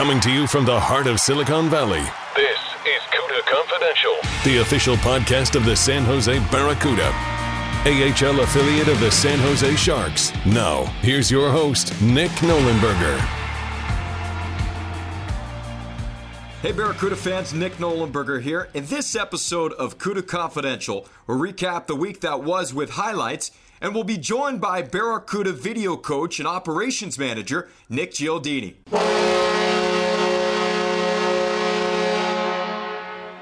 Coming 0.00 0.20
to 0.20 0.30
you 0.32 0.46
from 0.46 0.64
the 0.64 0.80
heart 0.80 1.06
of 1.06 1.20
Silicon 1.20 1.68
Valley, 1.68 2.00
This 2.34 2.58
is 2.86 3.02
CUDA 3.12 3.42
Confidential. 3.44 4.16
the 4.44 4.62
official 4.62 4.96
podcast 4.96 5.54
of 5.56 5.66
the 5.66 5.76
San 5.76 6.04
Jose 6.04 6.38
Barracuda, 6.50 7.12
AHL 7.84 8.40
affiliate 8.40 8.88
of 8.88 8.98
the 8.98 9.10
San 9.10 9.38
Jose 9.40 9.76
Sharks. 9.76 10.32
Now, 10.46 10.84
here's 11.02 11.30
your 11.30 11.50
host, 11.50 12.00
Nick 12.00 12.30
Nollenberger. 12.40 13.18
Hey 16.62 16.72
Barracuda 16.72 17.16
fans, 17.16 17.52
Nick 17.52 17.74
Nollenberger 17.74 18.40
here. 18.40 18.70
In 18.72 18.86
this 18.86 19.14
episode 19.14 19.74
of 19.74 19.98
CUDA 19.98 20.26
Confidential, 20.26 21.06
we'll 21.26 21.36
recap 21.36 21.88
the 21.88 21.94
week 21.94 22.22
that 22.22 22.42
was 22.42 22.72
with 22.72 22.92
highlights, 22.92 23.50
and 23.82 23.94
we'll 23.94 24.04
be 24.04 24.16
joined 24.16 24.62
by 24.62 24.80
Barracuda 24.80 25.52
video 25.52 25.98
coach 25.98 26.38
and 26.38 26.48
operations 26.48 27.18
manager 27.18 27.68
Nick 27.90 28.12
Gialdini. 28.12 28.76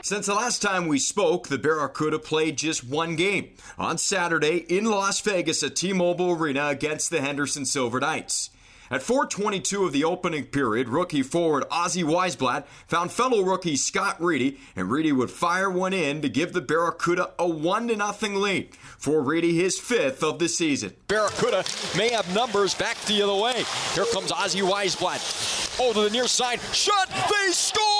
Since 0.08 0.24
the 0.24 0.32
last 0.32 0.62
time 0.62 0.88
we 0.88 0.98
spoke, 0.98 1.48
the 1.48 1.58
Barracuda 1.58 2.18
played 2.18 2.56
just 2.56 2.82
one 2.82 3.14
game 3.14 3.50
on 3.76 3.98
Saturday 3.98 4.64
in 4.66 4.86
Las 4.86 5.20
Vegas 5.20 5.62
at 5.62 5.76
T-Mobile 5.76 6.30
Arena 6.30 6.68
against 6.68 7.10
the 7.10 7.20
Henderson 7.20 7.66
Silver 7.66 8.00
Knights. 8.00 8.48
At 8.90 9.02
4:22 9.02 9.84
of 9.84 9.92
the 9.92 10.04
opening 10.04 10.46
period, 10.46 10.88
rookie 10.88 11.22
forward 11.22 11.68
Ozzy 11.68 12.04
Wiesblatt 12.04 12.64
found 12.86 13.12
fellow 13.12 13.42
rookie 13.42 13.76
Scott 13.76 14.16
Reedy, 14.18 14.58
and 14.74 14.90
Reedy 14.90 15.12
would 15.12 15.30
fire 15.30 15.68
one 15.68 15.92
in 15.92 16.22
to 16.22 16.30
give 16.30 16.54
the 16.54 16.62
Barracuda 16.62 17.32
a 17.38 17.46
one 17.46 17.88
to 17.88 17.96
nothing 17.96 18.36
lead. 18.36 18.74
For 18.96 19.20
Reedy, 19.20 19.56
his 19.60 19.78
fifth 19.78 20.22
of 20.22 20.38
the 20.38 20.48
season. 20.48 20.94
Barracuda 21.08 21.64
may 21.98 22.08
have 22.12 22.34
numbers 22.34 22.74
back 22.74 22.96
the 23.04 23.20
other 23.20 23.34
way. 23.34 23.62
Here 23.92 24.06
comes 24.14 24.32
Ozzy 24.32 24.62
Wiesblatt. 24.62 25.76
Oh, 25.78 25.92
to 25.92 26.00
the 26.00 26.08
near 26.08 26.28
side. 26.28 26.60
Shot. 26.72 27.10
They 27.10 27.52
score! 27.52 27.98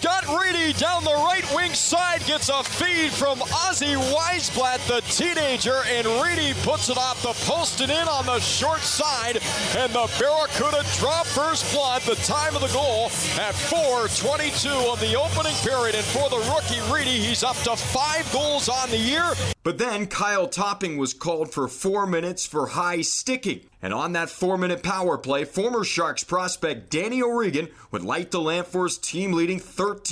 Scott 0.00 0.19
Reedy 0.38 0.72
down 0.74 1.02
the 1.04 1.10
right 1.10 1.44
wing 1.54 1.72
side 1.74 2.24
gets 2.26 2.48
a 2.48 2.62
feed 2.62 3.10
from 3.10 3.38
Ozzy 3.38 3.96
Wiesblatt, 4.12 4.86
the 4.86 5.00
teenager, 5.12 5.82
and 5.86 6.06
Reedy 6.22 6.54
puts 6.62 6.88
it 6.88 6.96
off 6.96 7.22
the 7.22 7.32
post 7.50 7.80
and 7.80 7.90
in 7.90 8.08
on 8.08 8.26
the 8.26 8.38
short 8.40 8.80
side. 8.80 9.38
And 9.76 9.92
the 9.92 10.10
Barracuda 10.18 10.84
draw 10.98 11.22
first 11.22 11.72
blood. 11.74 12.02
The 12.02 12.16
time 12.16 12.54
of 12.54 12.62
the 12.62 12.72
goal 12.72 13.06
at 13.38 13.54
4:22 13.54 14.92
of 14.92 15.00
the 15.00 15.16
opening 15.16 15.54
period. 15.56 15.94
And 15.94 16.04
for 16.04 16.28
the 16.28 16.38
rookie 16.52 16.80
Reedy, 16.92 17.18
he's 17.18 17.42
up 17.42 17.56
to 17.64 17.76
five 17.76 18.30
goals 18.32 18.68
on 18.68 18.90
the 18.90 18.98
year. 18.98 19.34
But 19.62 19.78
then 19.78 20.06
Kyle 20.06 20.48
Topping 20.48 20.96
was 20.96 21.14
called 21.14 21.52
for 21.52 21.68
four 21.68 22.06
minutes 22.06 22.46
for 22.46 22.68
high 22.68 23.02
sticking. 23.02 23.60
And 23.82 23.94
on 23.94 24.12
that 24.12 24.28
four 24.28 24.58
minute 24.58 24.82
power 24.82 25.16
play, 25.16 25.44
former 25.44 25.84
Sharks 25.84 26.22
prospect 26.22 26.90
Danny 26.90 27.22
O'Regan 27.22 27.68
would 27.90 28.02
light 28.02 28.30
the 28.30 28.40
lamp 28.40 28.66
for 28.66 28.84
his 28.84 28.98
team 28.98 29.32
leading 29.32 29.58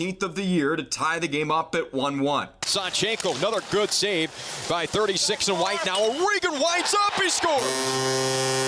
13th 0.08 0.22
of 0.22 0.34
the 0.34 0.42
year 0.42 0.76
to 0.76 0.82
tie 0.82 1.18
the 1.18 1.28
game 1.28 1.50
up 1.50 1.74
at 1.74 1.92
1 1.92 2.20
1. 2.20 2.48
Sawchenko, 2.62 3.36
another 3.38 3.60
good 3.70 3.90
save 3.90 4.30
by 4.68 4.86
36 4.86 5.48
and 5.48 5.58
White. 5.58 5.84
Now 5.84 6.02
O'Regan 6.02 6.52
winds 6.52 6.94
up, 7.06 7.14
he 7.14 7.28
scores. 7.28 8.67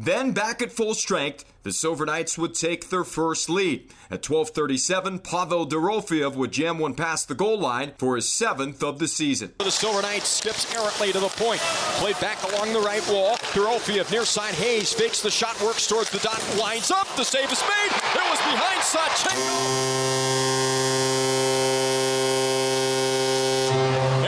Then 0.00 0.30
back 0.30 0.62
at 0.62 0.70
full 0.70 0.94
strength, 0.94 1.44
the 1.64 1.72
Silver 1.72 2.06
Knights 2.06 2.38
would 2.38 2.54
take 2.54 2.88
their 2.88 3.02
first 3.02 3.50
lead. 3.50 3.92
At 4.12 4.22
12:37, 4.22 5.18
Pavel 5.18 5.66
Dorofeyev 5.66 6.36
would 6.36 6.52
jam 6.52 6.78
one 6.78 6.94
past 6.94 7.26
the 7.26 7.34
goal 7.34 7.58
line 7.58 7.94
for 7.98 8.14
his 8.14 8.28
seventh 8.32 8.84
of 8.84 9.00
the 9.00 9.08
season. 9.08 9.54
The 9.58 9.72
Silver 9.72 10.00
Knights 10.00 10.28
skips 10.28 10.72
errantly 10.72 11.10
to 11.12 11.18
the 11.18 11.26
point. 11.30 11.60
Played 11.98 12.20
back 12.20 12.40
along 12.44 12.72
the 12.72 12.80
right 12.80 13.04
wall. 13.08 13.38
Dorofeyev 13.52 14.12
near 14.12 14.24
side 14.24 14.54
Hayes 14.54 14.92
fakes 14.92 15.20
the 15.20 15.32
shot, 15.32 15.60
works 15.60 15.88
towards 15.88 16.10
the 16.10 16.20
dot, 16.20 16.40
lines 16.56 16.92
up. 16.92 17.08
The 17.16 17.24
save 17.24 17.50
is 17.50 17.60
made. 17.62 17.90
It 17.90 18.30
was 18.30 18.38
behind 18.38 18.80
Sawchenko. 18.80 19.48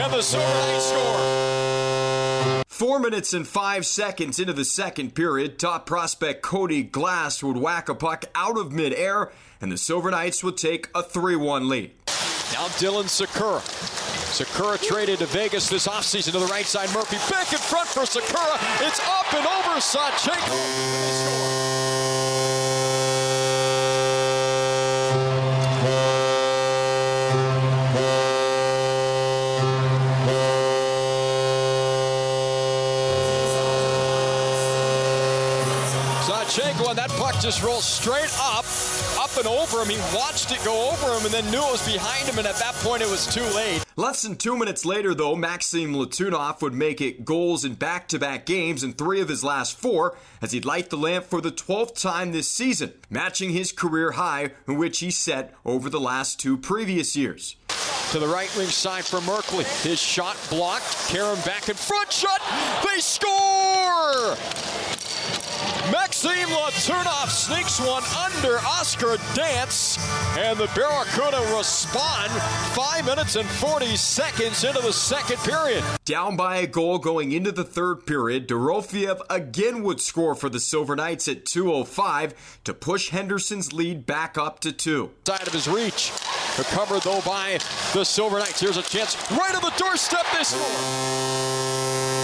And 0.03 0.13
the 0.13 0.21
Silver 0.21 0.45
Knights 0.45 0.85
score. 0.89 1.30
Four 2.67 2.99
minutes 2.99 3.33
and 3.33 3.47
five 3.47 3.85
seconds 3.85 4.39
into 4.39 4.53
the 4.53 4.65
second 4.65 5.13
period, 5.13 5.59
top 5.59 5.85
prospect 5.85 6.41
Cody 6.41 6.81
Glass 6.81 7.43
would 7.43 7.57
whack 7.57 7.89
a 7.89 7.95
puck 7.95 8.25
out 8.33 8.57
of 8.57 8.71
midair, 8.71 9.31
and 9.61 9.71
the 9.71 9.77
Silver 9.77 10.09
Knights 10.09 10.43
would 10.43 10.57
take 10.57 10.89
a 10.95 11.03
3 11.03 11.35
1 11.35 11.69
lead. 11.69 11.91
Now 12.53 12.67
Dylan 12.79 13.05
Sikura. 13.05 13.61
Sikura 14.31 14.81
traded 14.81 15.19
to 15.19 15.25
Vegas 15.27 15.69
this 15.69 15.87
offseason 15.87 16.31
to 16.31 16.39
the 16.39 16.47
right 16.47 16.65
side. 16.65 16.91
Murphy 16.93 17.17
back 17.31 17.51
in 17.53 17.59
front 17.59 17.87
for 17.87 18.01
Sikura. 18.01 18.57
It's 18.87 18.99
up 18.99 19.31
and 19.33 19.45
over 19.45 19.79
Sawchenko. 19.79 21.60
And 36.59 36.97
that 36.97 37.09
puck 37.11 37.39
just 37.39 37.63
rolls 37.63 37.85
straight 37.85 38.29
up, 38.37 38.65
up 39.17 39.37
and 39.37 39.47
over 39.47 39.81
him. 39.81 39.87
He 39.87 39.97
watched 40.13 40.51
it 40.51 40.61
go 40.65 40.91
over 40.91 41.17
him 41.17 41.25
and 41.25 41.33
then 41.33 41.49
knew 41.49 41.65
it 41.65 41.71
was 41.71 41.85
behind 41.85 42.27
him, 42.27 42.39
and 42.39 42.45
at 42.45 42.57
that 42.57 42.73
point 42.75 43.01
it 43.01 43.09
was 43.09 43.25
too 43.33 43.45
late. 43.55 43.85
Less 43.95 44.23
than 44.23 44.35
two 44.35 44.57
minutes 44.57 44.83
later, 44.83 45.13
though, 45.13 45.37
Maxim 45.37 45.93
Letunov 45.93 46.61
would 46.61 46.73
make 46.73 46.99
it 46.99 47.23
goals 47.23 47.63
in 47.63 47.75
back 47.75 48.09
to 48.09 48.19
back 48.19 48.45
games 48.45 48.83
in 48.83 48.91
three 48.91 49.21
of 49.21 49.29
his 49.29 49.45
last 49.45 49.79
four 49.79 50.17
as 50.41 50.51
he'd 50.51 50.65
light 50.65 50.89
the 50.89 50.97
lamp 50.97 51.23
for 51.23 51.39
the 51.39 51.53
12th 51.53 52.01
time 52.01 52.33
this 52.33 52.51
season, 52.51 52.91
matching 53.09 53.51
his 53.51 53.71
career 53.71 54.11
high, 54.11 54.51
in 54.67 54.77
which 54.77 54.99
he 54.99 55.09
set 55.09 55.53
over 55.63 55.89
the 55.89 56.01
last 56.01 56.37
two 56.37 56.57
previous 56.57 57.15
years. 57.15 57.55
To 58.11 58.19
the 58.19 58.27
right 58.27 58.53
wing 58.57 58.67
side 58.67 59.05
for 59.05 59.21
Merkley. 59.21 59.63
His 59.83 60.01
shot 60.01 60.35
blocked. 60.49 61.07
Karen 61.07 61.39
back 61.45 61.69
in 61.69 61.75
front. 61.75 62.11
Shot. 62.11 62.41
They 62.85 62.99
score! 62.99 64.80
Maxime 65.89 66.49
Letunov 66.49 67.29
sneaks 67.29 67.79
one 67.79 68.03
under 68.15 68.57
Oscar 68.59 69.17
Dansk, 69.33 69.97
and 70.37 70.57
the 70.57 70.67
Barracuda 70.75 71.39
respond 71.57 72.31
five 72.73 73.05
minutes 73.05 73.35
and 73.35 73.47
40 73.49 73.95
seconds 73.95 74.63
into 74.63 74.81
the 74.81 74.93
second 74.93 75.37
period. 75.37 75.83
Down 76.05 76.35
by 76.35 76.57
a 76.57 76.67
goal 76.67 76.99
going 76.99 77.31
into 77.31 77.51
the 77.51 77.63
third 77.63 78.05
period, 78.05 78.47
Dorofeyev 78.47 79.21
again 79.29 79.81
would 79.83 79.99
score 79.99 80.35
for 80.35 80.49
the 80.49 80.59
Silver 80.59 80.95
Knights 80.95 81.27
at 81.27 81.45
2.05 81.45 82.33
to 82.65 82.73
push 82.73 83.09
Henderson's 83.09 83.73
lead 83.73 84.05
back 84.05 84.37
up 84.37 84.59
to 84.59 84.71
two. 84.71 85.11
Side 85.25 85.47
of 85.47 85.53
his 85.53 85.67
reach. 85.67 86.11
Recovered 86.57 87.01
though 87.01 87.21
by 87.21 87.57
the 87.93 88.03
Silver 88.03 88.37
Knights. 88.37 88.59
Here's 88.59 88.77
a 88.77 88.83
chance 88.83 89.15
right 89.31 89.55
on 89.55 89.61
the 89.61 89.73
doorstep. 89.77 90.25
this. 90.33 90.49
score. 90.49 92.20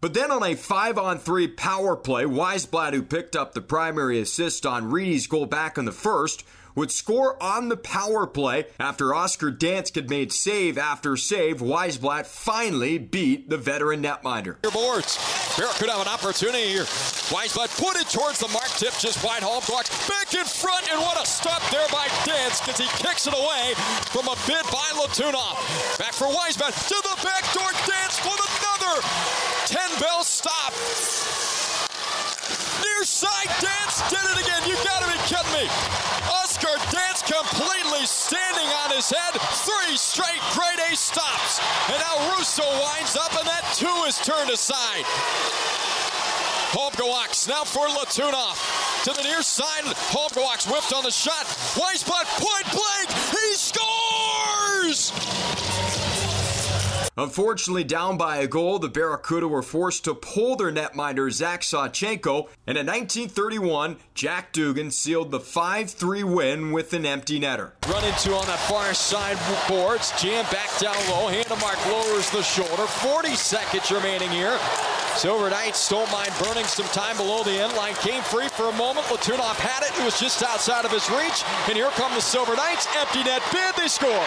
But 0.00 0.14
then 0.14 0.30
on 0.30 0.42
a 0.42 0.54
5 0.54 0.98
on 0.98 1.18
3 1.18 1.48
power 1.48 1.96
play, 1.96 2.24
Wiesblatt, 2.24 2.92
who 2.92 3.02
picked 3.02 3.34
up 3.34 3.54
the 3.54 3.62
primary 3.62 4.20
assist 4.20 4.66
on 4.66 4.90
Reedy's 4.90 5.26
goal 5.26 5.46
back 5.46 5.78
in 5.78 5.84
the 5.84 5.92
first, 5.92 6.44
would 6.76 6.92
score 6.92 7.42
on 7.42 7.68
the 7.68 7.76
power 7.76 8.26
play 8.26 8.66
after 8.78 9.14
Oscar 9.14 9.50
Dansk 9.50 9.96
had 9.96 10.08
made 10.08 10.32
save 10.32 10.78
after 10.78 11.16
save. 11.16 11.58
Wiesblatt 11.60 12.26
finally 12.26 12.98
beat 12.98 13.48
the 13.50 13.56
veteran 13.56 14.02
netminder. 14.02 14.60
Boards. 14.72 15.16
Barracuda 15.56 15.92
have 15.92 16.02
an 16.06 16.12
opportunity 16.12 16.68
here. 16.68 16.84
Wiesblatt 17.32 17.72
put 17.80 17.96
it 17.96 18.06
towards 18.12 18.38
the 18.38 18.48
mark 18.48 18.68
tip, 18.76 18.92
just 19.00 19.24
wide 19.24 19.42
hall 19.42 19.64
blocked. 19.66 19.88
Back 20.06 20.36
in 20.36 20.44
front, 20.44 20.84
and 20.92 21.00
what 21.00 21.16
a 21.16 21.26
stop 21.26 21.64
there 21.72 21.88
by 21.88 22.06
Dansk 22.28 22.68
as 22.68 22.76
he 22.76 22.86
kicks 23.00 23.26
it 23.26 23.32
away 23.32 23.72
from 24.12 24.28
a 24.28 24.36
bid 24.46 24.62
by 24.68 24.86
Letunov. 25.00 25.56
Back 25.98 26.12
for 26.12 26.28
Wiesblatt 26.28 26.76
to 26.76 26.98
the 27.08 27.16
back 27.24 27.42
door. 27.56 27.72
Dansk 27.88 28.20
with 28.20 28.42
another 28.44 29.00
10 29.64 29.80
bell 29.98 30.22
stop. 30.22 30.76
Near 32.84 33.04
side. 33.04 33.48
Dansk 33.64 34.04
did 34.12 34.24
it 34.28 34.44
again. 34.44 34.62
You 34.68 34.76
gotta 34.84 35.08
be 35.08 35.18
kidding 35.24 35.52
me. 35.56 36.35
Oscar 36.56 36.78
Dansk 36.88 37.26
completely 37.26 38.06
standing 38.06 38.66
on 38.82 38.90
his 38.90 39.10
head. 39.10 39.34
Three 39.34 39.94
straight 39.98 40.40
grade 40.54 40.78
A 40.90 40.96
stops. 40.96 41.60
And 41.90 42.00
now 42.00 42.34
Russo 42.34 42.62
winds 42.62 43.14
up, 43.14 43.36
and 43.36 43.46
that 43.46 43.74
two 43.74 43.92
is 44.08 44.16
turned 44.16 44.48
aside. 44.48 45.04
Holmgawaks 46.72 47.46
now 47.46 47.64
for 47.64 47.88
Letunov. 47.88 48.56
To 49.04 49.12
the 49.12 49.22
near 49.22 49.42
side. 49.42 49.84
Holmgawaks 49.84 50.70
whipped 50.72 50.94
on 50.94 51.04
the 51.04 51.10
shot. 51.10 51.44
Wiesblatt 51.76 52.24
point 52.40 52.64
blank. 52.72 53.10
He 53.32 53.54
scores! 53.54 55.12
Unfortunately, 57.18 57.82
down 57.82 58.18
by 58.18 58.36
a 58.36 58.46
goal, 58.46 58.78
the 58.78 58.90
Barracuda 58.90 59.48
were 59.48 59.62
forced 59.62 60.04
to 60.04 60.14
pull 60.14 60.54
their 60.56 60.70
netminder 60.70 61.32
Zach 61.32 61.62
Sawchenko, 61.62 62.48
and 62.66 62.76
in 62.76 62.86
1931, 62.86 63.96
Jack 64.14 64.52
Dugan 64.52 64.90
sealed 64.90 65.30
the 65.30 65.40
5-3 65.40 66.24
win 66.24 66.72
with 66.72 66.92
an 66.92 67.06
empty 67.06 67.40
netter. 67.40 67.72
Run 67.88 68.04
into 68.04 68.34
on 68.34 68.44
that 68.44 68.58
far 68.68 68.92
side 68.92 69.38
boards, 69.66 70.12
jam 70.20 70.44
back 70.52 70.68
down 70.78 70.96
low, 71.08 71.32
Handemark 71.32 71.80
lowers 71.90 72.28
the 72.30 72.42
shoulder, 72.42 72.86
40 72.86 73.30
seconds 73.30 73.90
remaining 73.90 74.30
here. 74.30 74.58
Silver 75.16 75.48
Knights 75.48 75.88
don't 75.88 76.12
mind 76.12 76.30
burning 76.44 76.66
some 76.66 76.84
time 76.88 77.16
below 77.16 77.42
the 77.42 77.50
end 77.52 77.72
line. 77.72 77.94
Came 77.94 78.22
free 78.22 78.48
for 78.48 78.68
a 78.68 78.72
moment. 78.72 79.06
Letunov 79.06 79.56
had 79.56 79.82
it. 79.82 79.98
It 79.98 80.04
was 80.04 80.20
just 80.20 80.42
outside 80.42 80.84
of 80.84 80.90
his 80.90 81.08
reach. 81.08 81.42
And 81.68 81.74
here 81.74 81.88
come 81.96 82.12
the 82.12 82.20
Silver 82.20 82.54
Knights. 82.54 82.86
Empty 82.94 83.24
net 83.24 83.40
bid. 83.50 83.74
They 83.76 83.88
score. 83.88 84.26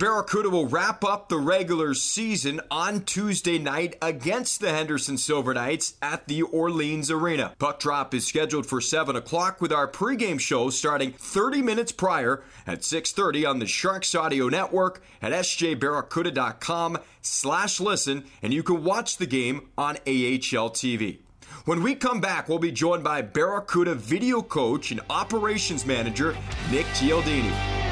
Barracuda 0.00 0.48
will 0.48 0.66
wrap 0.66 1.04
up 1.04 1.28
the 1.28 1.36
regular 1.36 1.92
season 1.92 2.58
on 2.70 3.02
Tuesday 3.02 3.58
night 3.58 3.96
against 4.00 4.58
the 4.58 4.70
Henderson 4.70 5.18
Silver 5.18 5.52
Knights 5.52 5.92
at 6.00 6.26
the 6.26 6.40
Orleans 6.40 7.10
Arena. 7.10 7.52
Puck 7.58 7.80
drop 7.80 8.14
is 8.14 8.26
scheduled 8.26 8.64
for 8.64 8.80
7 8.80 9.14
o'clock 9.14 9.60
with 9.60 9.74
our 9.74 9.86
pregame 9.86 10.40
show 10.40 10.70
starting 10.70 11.12
30 11.12 11.60
minutes 11.60 11.92
prior 11.92 12.42
at 12.66 12.80
6.30 12.80 13.46
on 13.46 13.58
the 13.58 13.66
Sharks 13.66 14.14
Audio 14.14 14.48
Network 14.48 15.02
at 15.20 15.32
sjbarracuda.com 15.32 16.96
slash 17.20 17.78
listen, 17.78 18.24
and 18.40 18.54
you 18.54 18.62
can 18.62 18.82
watch 18.82 19.18
the 19.18 19.26
game 19.26 19.68
on 19.76 19.96
AHL 20.06 20.70
TV. 20.70 21.18
When 21.66 21.82
we 21.82 21.94
come 21.94 22.22
back, 22.22 22.48
we'll 22.48 22.58
be 22.58 22.72
joined 22.72 23.04
by 23.04 23.20
Barracuda 23.20 23.96
video 23.96 24.40
coach 24.40 24.92
and 24.92 25.02
operations 25.10 25.84
manager 25.84 26.34
Nick 26.70 26.86
Gialdini. 26.86 27.89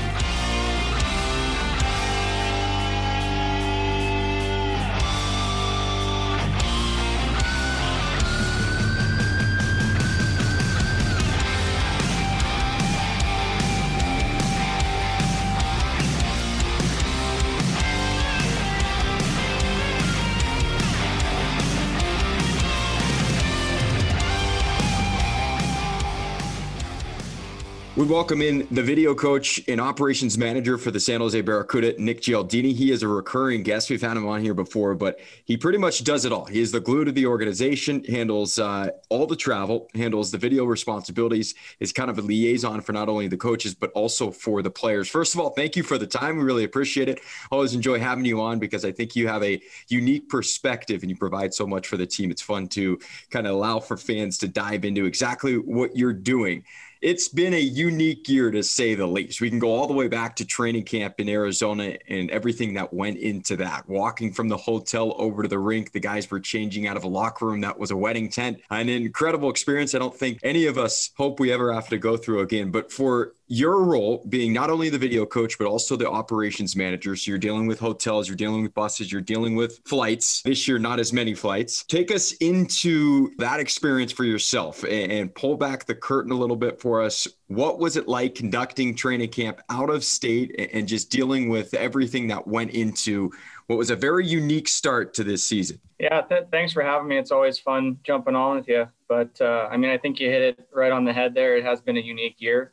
We 27.98 28.06
welcome 28.06 28.42
in 28.42 28.68
the 28.70 28.82
video 28.84 29.12
coach 29.12 29.60
and 29.66 29.80
operations 29.80 30.38
manager 30.38 30.78
for 30.78 30.92
the 30.92 31.00
San 31.00 31.18
Jose 31.18 31.40
Barracuda, 31.40 32.00
Nick 32.00 32.20
Gialdini. 32.20 32.72
He 32.72 32.92
is 32.92 33.02
a 33.02 33.08
recurring 33.08 33.64
guest. 33.64 33.90
We've 33.90 34.00
had 34.00 34.16
him 34.16 34.24
on 34.24 34.40
here 34.40 34.54
before, 34.54 34.94
but 34.94 35.18
he 35.46 35.56
pretty 35.56 35.78
much 35.78 36.04
does 36.04 36.24
it 36.24 36.30
all. 36.30 36.44
He 36.44 36.60
is 36.60 36.70
the 36.70 36.78
glue 36.78 37.04
to 37.04 37.10
the 37.10 37.26
organization, 37.26 38.04
handles 38.04 38.60
uh, 38.60 38.90
all 39.08 39.26
the 39.26 39.34
travel, 39.34 39.88
handles 39.96 40.30
the 40.30 40.38
video 40.38 40.64
responsibilities, 40.64 41.56
is 41.80 41.92
kind 41.92 42.08
of 42.08 42.18
a 42.18 42.22
liaison 42.22 42.82
for 42.82 42.92
not 42.92 43.08
only 43.08 43.26
the 43.26 43.36
coaches, 43.36 43.74
but 43.74 43.90
also 43.96 44.30
for 44.30 44.62
the 44.62 44.70
players. 44.70 45.08
First 45.08 45.34
of 45.34 45.40
all, 45.40 45.50
thank 45.50 45.74
you 45.74 45.82
for 45.82 45.98
the 45.98 46.06
time. 46.06 46.36
We 46.36 46.44
really 46.44 46.62
appreciate 46.62 47.08
it. 47.08 47.18
Always 47.50 47.74
enjoy 47.74 47.98
having 47.98 48.24
you 48.24 48.40
on 48.40 48.60
because 48.60 48.84
I 48.84 48.92
think 48.92 49.16
you 49.16 49.26
have 49.26 49.42
a 49.42 49.60
unique 49.88 50.28
perspective 50.28 51.02
and 51.02 51.10
you 51.10 51.16
provide 51.16 51.52
so 51.52 51.66
much 51.66 51.88
for 51.88 51.96
the 51.96 52.06
team. 52.06 52.30
It's 52.30 52.42
fun 52.42 52.68
to 52.68 53.00
kind 53.30 53.48
of 53.48 53.56
allow 53.56 53.80
for 53.80 53.96
fans 53.96 54.38
to 54.38 54.46
dive 54.46 54.84
into 54.84 55.04
exactly 55.04 55.56
what 55.56 55.96
you're 55.96 56.12
doing 56.12 56.62
it's 57.00 57.28
been 57.28 57.54
a 57.54 57.60
unique 57.60 58.28
year 58.28 58.50
to 58.50 58.62
say 58.62 58.94
the 58.94 59.06
least. 59.06 59.40
We 59.40 59.50
can 59.50 59.58
go 59.58 59.74
all 59.74 59.86
the 59.86 59.94
way 59.94 60.08
back 60.08 60.36
to 60.36 60.44
training 60.44 60.84
camp 60.84 61.14
in 61.18 61.28
Arizona 61.28 61.96
and 62.08 62.30
everything 62.30 62.74
that 62.74 62.92
went 62.92 63.18
into 63.18 63.56
that. 63.56 63.88
Walking 63.88 64.32
from 64.32 64.48
the 64.48 64.56
hotel 64.56 65.14
over 65.18 65.42
to 65.42 65.48
the 65.48 65.58
rink, 65.58 65.92
the 65.92 66.00
guys 66.00 66.30
were 66.30 66.40
changing 66.40 66.86
out 66.86 66.96
of 66.96 67.04
a 67.04 67.08
locker 67.08 67.46
room 67.46 67.60
that 67.60 67.78
was 67.78 67.90
a 67.90 67.96
wedding 67.96 68.28
tent. 68.28 68.60
An 68.70 68.88
incredible 68.88 69.50
experience. 69.50 69.94
I 69.94 69.98
don't 69.98 70.14
think 70.14 70.38
any 70.42 70.66
of 70.66 70.78
us 70.78 71.10
hope 71.16 71.40
we 71.40 71.52
ever 71.52 71.72
have 71.72 71.88
to 71.88 71.98
go 71.98 72.16
through 72.16 72.40
again. 72.40 72.70
But 72.70 72.90
for 72.90 73.34
your 73.48 73.82
role 73.82 74.24
being 74.28 74.52
not 74.52 74.68
only 74.68 74.90
the 74.90 74.98
video 74.98 75.24
coach 75.24 75.58
but 75.58 75.66
also 75.66 75.96
the 75.96 76.08
operations 76.08 76.76
manager. 76.76 77.16
So 77.16 77.30
you're 77.30 77.38
dealing 77.38 77.66
with 77.66 77.80
hotels 77.80 78.28
you're 78.28 78.36
dealing 78.36 78.62
with 78.62 78.74
buses 78.74 79.10
you're 79.10 79.20
dealing 79.22 79.56
with 79.56 79.80
flights. 79.86 80.42
This 80.42 80.68
year 80.68 80.78
not 80.78 81.00
as 81.00 81.12
many 81.12 81.34
flights. 81.34 81.84
Take 81.84 82.12
us 82.12 82.32
into 82.32 83.30
that 83.38 83.58
experience 83.58 84.12
for 84.12 84.24
yourself 84.24 84.84
and, 84.84 85.34
pull 85.34 85.56
back 85.56 85.84
the 85.84 85.94
curtain 85.94 86.32
a 86.32 86.34
little 86.34 86.56
bit 86.56 86.80
for 86.80 87.02
us. 87.02 87.28
What 87.48 87.78
was 87.78 87.96
it 87.96 88.08
like 88.08 88.34
conducting 88.34 88.94
training 88.94 89.28
camp 89.28 89.60
out 89.68 89.90
of 89.90 90.02
state 90.02 90.54
and, 90.58 90.68
and 90.72 90.88
just 90.88 91.10
dealing 91.10 91.48
with 91.48 91.74
everything 91.74 92.28
that 92.28 92.46
went 92.46 92.70
into 92.70 93.30
what 93.66 93.76
was 93.76 93.90
a 93.90 93.96
very 93.96 94.26
unique 94.26 94.68
start 94.68 95.14
to 95.14 95.24
this 95.24 95.44
season? 95.44 95.80
Yeah 95.98 96.22
th- 96.22 96.46
thanks 96.50 96.72
for 96.72 96.82
having 96.82 97.08
me. 97.08 97.18
It's 97.18 97.30
always 97.30 97.58
fun 97.58 97.98
jumping 98.04 98.34
on 98.34 98.56
with 98.56 98.68
you. 98.68 98.88
But 99.08 99.40
uh, 99.40 99.68
i 99.70 99.76
mean 99.76 99.90
i 99.90 99.98
think 99.98 100.20
you 100.20 100.28
hit 100.28 100.42
it 100.42 100.68
right 100.74 100.92
on 100.92 101.04
the 101.04 101.12
head 101.12 101.34
there. 101.34 101.56
It 101.56 101.64
has 101.64 101.80
been 101.80 101.96
a 101.96 102.00
unique 102.00 102.36
year 102.38 102.72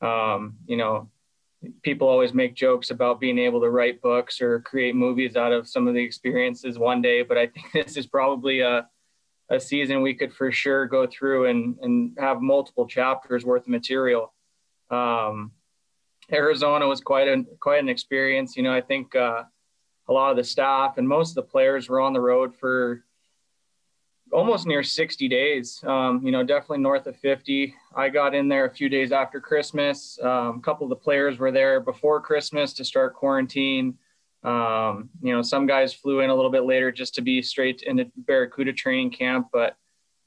um, 0.00 0.56
you 0.66 0.76
know, 0.76 1.08
people 1.82 2.08
always 2.08 2.32
make 2.32 2.54
jokes 2.54 2.90
about 2.90 3.20
being 3.20 3.38
able 3.38 3.60
to 3.60 3.70
write 3.70 4.00
books 4.00 4.40
or 4.40 4.60
create 4.60 4.94
movies 4.94 5.36
out 5.36 5.52
of 5.52 5.68
some 5.68 5.86
of 5.86 5.94
the 5.94 6.02
experiences 6.02 6.78
one 6.78 7.02
day, 7.02 7.22
but 7.22 7.36
I 7.36 7.46
think 7.46 7.66
this 7.74 7.96
is 7.96 8.06
probably 8.06 8.60
a, 8.60 8.88
a 9.50 9.60
season 9.60 10.02
we 10.02 10.14
could 10.14 10.32
for 10.32 10.50
sure 10.50 10.86
go 10.86 11.06
through 11.06 11.46
and, 11.46 11.76
and 11.82 12.16
have 12.18 12.40
multiple 12.40 12.86
chapters 12.86 13.44
worth 13.44 13.62
of 13.62 13.68
material. 13.68 14.32
Um, 14.90 15.52
Arizona 16.32 16.86
was 16.86 17.00
quite 17.00 17.28
a 17.28 17.44
quite 17.58 17.82
an 17.82 17.88
experience. 17.88 18.56
You 18.56 18.62
know, 18.62 18.72
I 18.72 18.80
think 18.80 19.16
uh, 19.16 19.42
a 20.08 20.12
lot 20.12 20.30
of 20.30 20.36
the 20.36 20.44
staff 20.44 20.96
and 20.98 21.08
most 21.08 21.30
of 21.30 21.34
the 21.36 21.50
players 21.50 21.88
were 21.88 22.00
on 22.00 22.12
the 22.12 22.20
road 22.20 22.54
for 22.54 23.04
almost 24.32 24.66
near 24.66 24.82
60 24.82 25.28
days. 25.28 25.82
Um, 25.86 26.20
you 26.24 26.30
know, 26.30 26.42
definitely 26.42 26.78
north 26.78 27.06
of 27.06 27.16
50. 27.16 27.74
I 27.94 28.08
got 28.08 28.34
in 28.34 28.48
there 28.48 28.64
a 28.64 28.70
few 28.70 28.88
days 28.88 29.12
after 29.12 29.40
Christmas. 29.40 30.18
Um, 30.22 30.58
a 30.58 30.60
couple 30.62 30.84
of 30.84 30.90
the 30.90 30.96
players 30.96 31.38
were 31.38 31.52
there 31.52 31.80
before 31.80 32.20
Christmas 32.20 32.72
to 32.74 32.84
start 32.84 33.14
quarantine. 33.14 33.98
Um, 34.42 35.10
you 35.22 35.34
know, 35.34 35.42
some 35.42 35.66
guys 35.66 35.92
flew 35.92 36.20
in 36.20 36.30
a 36.30 36.34
little 36.34 36.50
bit 36.50 36.64
later 36.64 36.90
just 36.90 37.14
to 37.16 37.22
be 37.22 37.42
straight 37.42 37.82
into 37.82 38.10
Barracuda 38.16 38.72
training 38.72 39.10
camp, 39.10 39.48
but 39.52 39.76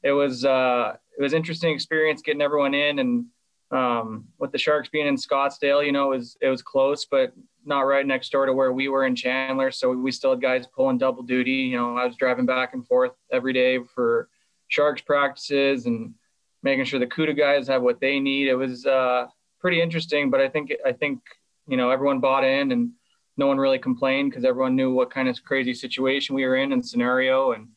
it 0.04 0.12
was 0.12 0.46
uh, 0.46 0.96
it 1.18 1.22
was 1.22 1.34
interesting 1.34 1.74
experience 1.74 2.22
getting 2.22 2.42
everyone 2.42 2.74
in 2.74 3.00
and 3.00 3.26
um, 3.74 4.26
with 4.38 4.52
the 4.52 4.58
Sharks 4.58 4.90
being 4.90 5.08
in 5.08 5.16
Scottsdale, 5.16 5.84
you 5.84 5.92
know, 5.92 6.12
it 6.12 6.18
was 6.18 6.38
it 6.42 6.50
was 6.50 6.62
close, 6.62 7.06
but 7.06 7.34
not 7.66 7.82
right 7.82 8.06
next 8.06 8.32
door 8.32 8.46
to 8.46 8.54
where 8.54 8.72
we 8.72 8.88
were 8.88 9.06
in 9.06 9.16
Chandler. 9.16 9.72
So 9.72 9.92
we 9.92 10.12
still 10.12 10.32
had 10.32 10.42
guys 10.42 10.68
pulling 10.68 11.00
double 11.00 11.24
duty. 11.24 11.52
You 11.52 11.78
know, 11.78 11.98
I 11.98 12.06
was 12.06 12.16
driving 12.16 12.46
back 12.46 12.74
and 12.74 12.86
forth 12.86 13.14
every 13.32 13.52
day 13.52 13.80
for 13.96 14.30
Sharks 14.68 15.02
practices 15.02 15.88
and 15.88 16.14
making 16.62 16.86
sure 16.86 17.00
the 17.00 17.08
CUDA 17.08 17.38
guys 17.38 17.68
have 17.68 17.82
what 17.82 18.00
they 18.00 18.20
need. 18.20 18.48
It 18.48 18.56
was 18.56 18.86
uh, 18.86 19.26
pretty 19.60 19.82
interesting, 19.82 20.30
but 20.30 20.40
I 20.40 20.50
think 20.50 20.72
I 20.86 20.92
think 20.92 21.22
you 21.68 21.78
know 21.78 21.90
everyone 21.90 22.20
bought 22.20 22.44
in 22.44 22.72
and 22.72 22.92
no 23.38 23.48
one 23.48 23.58
really 23.58 23.80
complained 23.80 24.30
because 24.30 24.46
everyone 24.46 24.76
knew 24.76 24.94
what 24.94 25.10
kind 25.10 25.28
of 25.28 25.44
crazy 25.44 25.74
situation 25.74 26.36
we 26.36 26.46
were 26.46 26.58
in 26.58 26.74
and 26.74 26.86
scenario. 26.86 27.54
And 27.54 27.70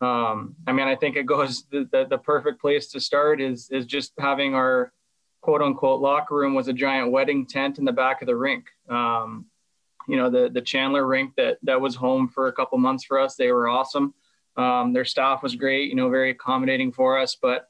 um, 0.00 0.54
I 0.68 0.72
mean, 0.72 0.86
I 0.86 0.94
think 0.94 1.16
it 1.16 1.26
goes 1.26 1.64
the, 1.64 1.88
the, 1.90 2.06
the 2.08 2.18
perfect 2.18 2.60
place 2.60 2.92
to 2.92 3.00
start 3.00 3.40
is 3.40 3.68
is 3.70 3.86
just 3.86 4.12
having 4.20 4.54
our 4.54 4.92
quote 5.42 5.60
unquote 5.60 6.00
locker 6.00 6.36
room 6.36 6.54
was 6.54 6.68
a 6.68 6.72
giant 6.72 7.10
wedding 7.10 7.46
tent 7.46 7.78
in 7.78 7.84
the 7.84 7.92
back 7.92 8.22
of 8.22 8.26
the 8.26 8.36
rink. 8.36 8.64
Um, 8.88 9.46
you 10.08 10.16
know, 10.16 10.30
the 10.30 10.48
the 10.48 10.62
Chandler 10.62 11.06
rink 11.06 11.34
that 11.36 11.58
that 11.62 11.80
was 11.80 11.94
home 11.94 12.28
for 12.28 12.48
a 12.48 12.52
couple 12.52 12.78
months 12.78 13.04
for 13.04 13.20
us. 13.20 13.34
They 13.34 13.52
were 13.52 13.68
awesome. 13.68 14.14
Um, 14.56 14.92
their 14.92 15.04
staff 15.04 15.42
was 15.42 15.54
great. 15.54 15.90
You 15.90 15.96
know, 15.96 16.08
very 16.08 16.30
accommodating 16.30 16.92
for 16.92 17.18
us. 17.18 17.36
But 17.40 17.68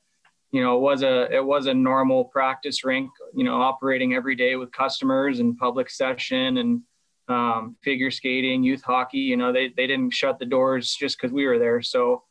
you 0.51 0.63
know, 0.63 0.77
it 0.77 0.81
was 0.81 1.03
a 1.03 1.35
it 1.35 1.45
was 1.45 1.67
a 1.67 1.75
normal 1.75 2.27
practice 2.27 2.85
rink. 2.85 3.11
You 3.35 3.45
know, 3.45 3.61
operating 3.61 4.15
every 4.15 4.37
day 4.37 4.57
with 4.57 4.71
customers 4.71 5.41
and 5.41 5.59
public 5.59 5.91
session 5.91 6.59
and 6.59 6.83
um, 7.29 7.77
figure 7.83 8.11
skating, 8.11 8.63
youth 8.63 8.83
hockey. 8.83 9.19
You 9.19 9.37
know, 9.37 9.53
they 9.53 9.69
they 9.69 9.87
didn't 9.87 10.13
shut 10.13 10.39
the 10.39 10.47
doors 10.47 10.95
just 10.95 11.19
because 11.19 11.33
we 11.33 11.47
were 11.47 11.59
there. 11.59 11.83
So 11.83 12.23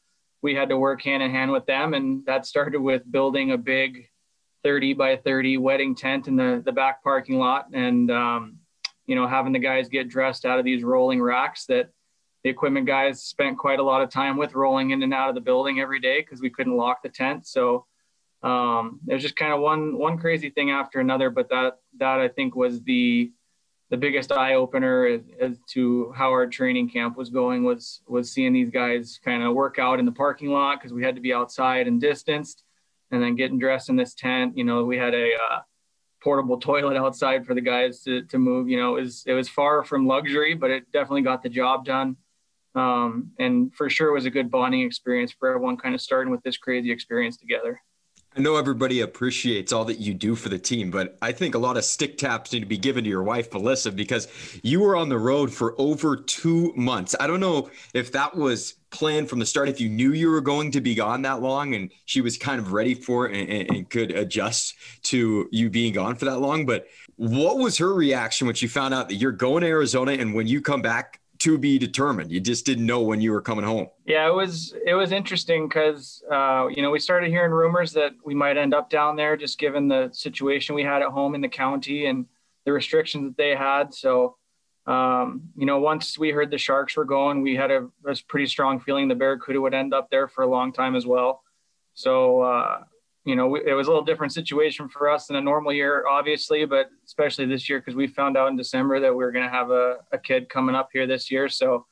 we 0.41 0.55
had 0.55 0.69
to 0.69 0.77
work 0.77 1.01
hand 1.03 1.23
in 1.23 1.31
hand 1.31 1.51
with 1.51 1.65
them, 1.65 1.93
and 1.93 2.25
that 2.25 2.45
started 2.45 2.79
with 2.79 3.09
building 3.11 3.51
a 3.51 3.57
big 3.57 4.07
30 4.63 4.93
by 4.93 5.17
30 5.17 5.57
wedding 5.57 5.95
tent 5.95 6.27
in 6.27 6.35
the 6.35 6.61
the 6.65 6.71
back 6.71 7.03
parking 7.03 7.37
lot, 7.37 7.67
and 7.73 8.11
um, 8.11 8.57
you 9.05 9.15
know 9.15 9.27
having 9.27 9.53
the 9.53 9.59
guys 9.59 9.89
get 9.89 10.09
dressed 10.09 10.45
out 10.45 10.59
of 10.59 10.65
these 10.65 10.83
rolling 10.83 11.21
racks 11.21 11.65
that 11.65 11.89
the 12.43 12.49
equipment 12.49 12.87
guys 12.87 13.21
spent 13.21 13.57
quite 13.57 13.79
a 13.79 13.83
lot 13.83 14.01
of 14.01 14.09
time 14.09 14.37
with 14.37 14.55
rolling 14.55 14.91
in 14.91 15.03
and 15.03 15.13
out 15.13 15.29
of 15.29 15.35
the 15.35 15.41
building 15.41 15.79
every 15.79 15.99
day 15.99 16.21
because 16.21 16.41
we 16.41 16.49
couldn't 16.49 16.75
lock 16.75 17.03
the 17.03 17.09
tent. 17.09 17.45
So 17.45 17.85
um, 18.43 18.99
it 19.07 19.13
was 19.13 19.21
just 19.21 19.35
kind 19.35 19.53
of 19.53 19.59
one 19.59 19.97
one 19.97 20.17
crazy 20.17 20.49
thing 20.49 20.71
after 20.71 20.99
another. 20.99 21.29
But 21.29 21.49
that 21.49 21.79
that 21.99 22.19
I 22.19 22.27
think 22.27 22.55
was 22.55 22.81
the 22.81 23.31
the 23.91 23.97
biggest 23.97 24.31
eye 24.31 24.55
opener 24.55 25.05
as, 25.05 25.21
as 25.39 25.59
to 25.67 26.13
how 26.15 26.29
our 26.29 26.47
training 26.47 26.89
camp 26.89 27.17
was 27.17 27.29
going 27.29 27.63
was 27.63 28.01
was 28.07 28.31
seeing 28.31 28.53
these 28.53 28.69
guys 28.71 29.19
kind 29.23 29.43
of 29.43 29.53
work 29.53 29.77
out 29.77 29.99
in 29.99 30.05
the 30.05 30.11
parking 30.11 30.49
lot 30.49 30.79
because 30.79 30.93
we 30.93 31.03
had 31.03 31.15
to 31.15 31.21
be 31.21 31.33
outside 31.33 31.87
and 31.87 32.01
distanced, 32.01 32.63
and 33.11 33.21
then 33.21 33.35
getting 33.35 33.59
dressed 33.59 33.89
in 33.89 33.95
this 33.95 34.13
tent. 34.13 34.57
You 34.57 34.63
know, 34.63 34.83
we 34.85 34.97
had 34.97 35.13
a 35.13 35.33
uh, 35.33 35.59
portable 36.23 36.59
toilet 36.59 36.97
outside 36.97 37.45
for 37.45 37.53
the 37.53 37.61
guys 37.61 38.01
to, 38.03 38.23
to 38.23 38.37
move. 38.37 38.69
You 38.69 38.77
know, 38.77 38.95
it 38.95 39.01
was 39.01 39.23
it 39.25 39.33
was 39.33 39.49
far 39.49 39.83
from 39.83 40.07
luxury, 40.07 40.53
but 40.53 40.71
it 40.71 40.91
definitely 40.91 41.23
got 41.23 41.43
the 41.43 41.49
job 41.49 41.85
done. 41.85 42.17
Um, 42.73 43.31
and 43.37 43.73
for 43.73 43.89
sure, 43.89 44.09
it 44.09 44.13
was 44.13 44.25
a 44.25 44.29
good 44.29 44.49
bonding 44.49 44.81
experience 44.81 45.31
for 45.31 45.49
everyone, 45.49 45.77
kind 45.77 45.93
of 45.93 46.01
starting 46.01 46.31
with 46.31 46.41
this 46.43 46.57
crazy 46.57 46.91
experience 46.91 47.37
together. 47.37 47.81
I 48.33 48.39
know 48.39 48.55
everybody 48.55 49.01
appreciates 49.01 49.73
all 49.73 49.83
that 49.85 49.99
you 49.99 50.13
do 50.13 50.35
for 50.35 50.47
the 50.47 50.57
team, 50.57 50.89
but 50.89 51.17
I 51.21 51.33
think 51.33 51.53
a 51.53 51.57
lot 51.57 51.75
of 51.75 51.83
stick 51.83 52.17
taps 52.17 52.53
need 52.53 52.61
to 52.61 52.65
be 52.65 52.77
given 52.77 53.03
to 53.03 53.09
your 53.09 53.23
wife, 53.23 53.51
Melissa, 53.51 53.91
because 53.91 54.29
you 54.63 54.79
were 54.79 54.95
on 54.95 55.09
the 55.09 55.17
road 55.17 55.51
for 55.51 55.75
over 55.77 56.15
two 56.15 56.71
months. 56.77 57.13
I 57.19 57.27
don't 57.27 57.41
know 57.41 57.69
if 57.93 58.13
that 58.13 58.37
was 58.37 58.75
planned 58.89 59.29
from 59.29 59.39
the 59.39 59.45
start, 59.45 59.67
if 59.67 59.81
you 59.81 59.89
knew 59.89 60.13
you 60.13 60.29
were 60.29 60.39
going 60.39 60.71
to 60.71 60.79
be 60.79 60.95
gone 60.95 61.23
that 61.23 61.41
long 61.41 61.75
and 61.75 61.91
she 62.05 62.21
was 62.21 62.37
kind 62.37 62.61
of 62.61 62.71
ready 62.71 62.93
for 62.93 63.29
it 63.29 63.49
and, 63.49 63.69
and 63.69 63.89
could 63.89 64.11
adjust 64.11 64.75
to 65.03 65.49
you 65.51 65.69
being 65.69 65.91
gone 65.91 66.15
for 66.15 66.23
that 66.23 66.39
long. 66.39 66.65
But 66.65 66.87
what 67.17 67.57
was 67.57 67.77
her 67.79 67.93
reaction 67.93 68.47
when 68.47 68.55
she 68.55 68.67
found 68.67 68.93
out 68.93 69.09
that 69.09 69.15
you're 69.15 69.33
going 69.33 69.61
to 69.61 69.67
Arizona 69.67 70.13
and 70.13 70.33
when 70.33 70.47
you 70.47 70.61
come 70.61 70.81
back, 70.81 71.20
to 71.41 71.57
be 71.57 71.79
determined. 71.79 72.31
You 72.31 72.39
just 72.39 72.65
didn't 72.65 72.85
know 72.85 73.01
when 73.01 73.19
you 73.19 73.31
were 73.31 73.41
coming 73.41 73.65
home. 73.65 73.87
Yeah, 74.05 74.27
it 74.27 74.33
was 74.33 74.75
it 74.85 74.93
was 74.93 75.11
interesting 75.11 75.67
because 75.67 76.23
uh, 76.31 76.67
you 76.67 76.83
know 76.83 76.91
we 76.91 76.99
started 76.99 77.29
hearing 77.29 77.51
rumors 77.51 77.93
that 77.93 78.13
we 78.23 78.35
might 78.35 78.57
end 78.57 78.73
up 78.73 78.89
down 78.89 79.15
there, 79.15 79.35
just 79.35 79.57
given 79.57 79.87
the 79.87 80.09
situation 80.13 80.75
we 80.75 80.83
had 80.83 81.01
at 81.01 81.09
home 81.09 81.33
in 81.33 81.41
the 81.41 81.49
county 81.49 82.05
and 82.05 82.27
the 82.65 82.71
restrictions 82.71 83.29
that 83.29 83.37
they 83.37 83.55
had. 83.55 83.91
So, 83.91 84.37
um, 84.85 85.49
you 85.55 85.65
know, 85.65 85.79
once 85.79 86.17
we 86.17 86.29
heard 86.29 86.51
the 86.51 86.59
Sharks 86.59 86.95
were 86.95 87.05
going, 87.05 87.41
we 87.41 87.55
had 87.55 87.71
a, 87.71 87.87
a, 88.05 88.15
pretty 88.27 88.45
strong 88.45 88.79
feeling 88.79 89.07
the 89.07 89.15
Barracuda 89.15 89.59
would 89.59 89.73
end 89.73 89.95
up 89.95 90.11
there 90.11 90.27
for 90.27 90.43
a 90.43 90.47
long 90.47 90.71
time 90.71 90.95
as 90.95 91.07
well. 91.07 91.41
So, 91.95 92.41
uh, 92.41 92.83
you 93.23 93.35
know, 93.35 93.55
it 93.55 93.73
was 93.73 93.87
a 93.87 93.89
little 93.89 94.03
different 94.03 94.33
situation 94.33 94.89
for 94.89 95.09
us 95.09 95.27
than 95.27 95.35
a 95.35 95.41
normal 95.41 95.71
year, 95.71 96.05
obviously, 96.07 96.65
but 96.65 96.89
especially 97.05 97.45
this 97.45 97.69
year 97.69 97.79
because 97.79 97.95
we 97.95 98.07
found 98.07 98.35
out 98.35 98.49
in 98.49 98.57
December 98.57 98.99
that 98.99 99.11
we 99.11 99.23
were 99.23 99.31
going 99.31 99.45
to 99.45 99.51
have 99.51 99.69
a, 99.69 99.97
a 100.11 100.17
kid 100.17 100.49
coming 100.49 100.75
up 100.75 100.89
here 100.91 101.05
this 101.05 101.29
year. 101.29 101.47
So, 101.47 101.85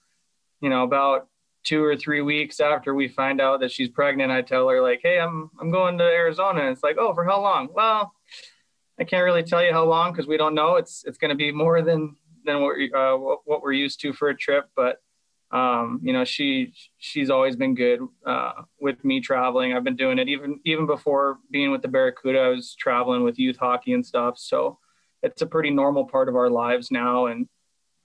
you 0.60 0.70
know, 0.70 0.84
about 0.84 1.28
two 1.64 1.84
or 1.84 1.96
three 1.96 2.22
weeks 2.22 2.60
after 2.60 2.96
we 2.96 3.08
find 3.08 3.40
out 3.40 3.60
that 3.60 3.72
she's 3.72 3.90
pregnant, 3.90 4.32
I 4.32 4.42
tell 4.42 4.68
her 4.70 4.82
like, 4.82 5.02
"Hey, 5.04 5.20
I'm 5.20 5.52
I'm 5.60 5.70
going 5.70 5.98
to 6.00 6.04
Arizona." 6.04 6.62
And 6.62 6.70
it's 6.70 6.84
like, 6.84 6.98
"Oh, 6.98 7.14
for 7.14 7.26
how 7.26 7.42
long?" 7.42 7.70
Well, 7.72 8.12
I 9.00 9.04
can't 9.04 9.24
really 9.24 9.44
tell 9.44 9.64
you 9.64 9.72
how 9.72 9.86
long 9.86 10.12
because 10.12 10.28
we 10.28 10.38
don't 10.38 10.56
know. 10.56 10.78
It's 10.78 11.04
it's 11.06 11.18
going 11.20 11.30
to 11.30 11.36
be 11.36 11.52
more 11.52 11.82
than 11.82 12.16
than 12.46 12.62
what 12.62 12.76
uh, 12.96 13.18
what 13.46 13.62
we're 13.62 13.74
used 13.74 14.02
to 14.02 14.14
for 14.14 14.30
a 14.30 14.36
trip, 14.36 14.70
but 14.76 14.98
um, 15.52 16.00
you 16.04 16.14
know, 16.14 16.24
she 16.26 16.74
she's 17.00 17.30
always 17.30 17.56
been 17.56 17.74
good 17.74 18.02
uh, 18.26 18.52
with 18.80 19.04
me 19.04 19.20
traveling. 19.20 19.74
I've 19.74 19.84
been 19.84 19.96
doing 19.96 20.20
it 20.20 20.30
even 20.30 20.60
even 20.64 20.86
before 20.86 21.40
being 21.50 21.72
with 21.72 21.82
the 21.82 21.88
Barracuda. 21.88 22.40
I 22.40 22.50
was 22.50 22.76
traveling 22.76 23.24
with 23.24 23.40
youth 23.40 23.58
hockey 23.58 23.94
and 23.94 24.06
stuff, 24.06 24.38
so 24.38 24.78
it's 25.24 25.42
a 25.42 25.48
pretty 25.48 25.72
normal 25.72 26.06
part 26.06 26.30
of 26.30 26.36
our 26.36 26.50
lives 26.50 26.92
now. 26.92 27.26
And 27.28 27.48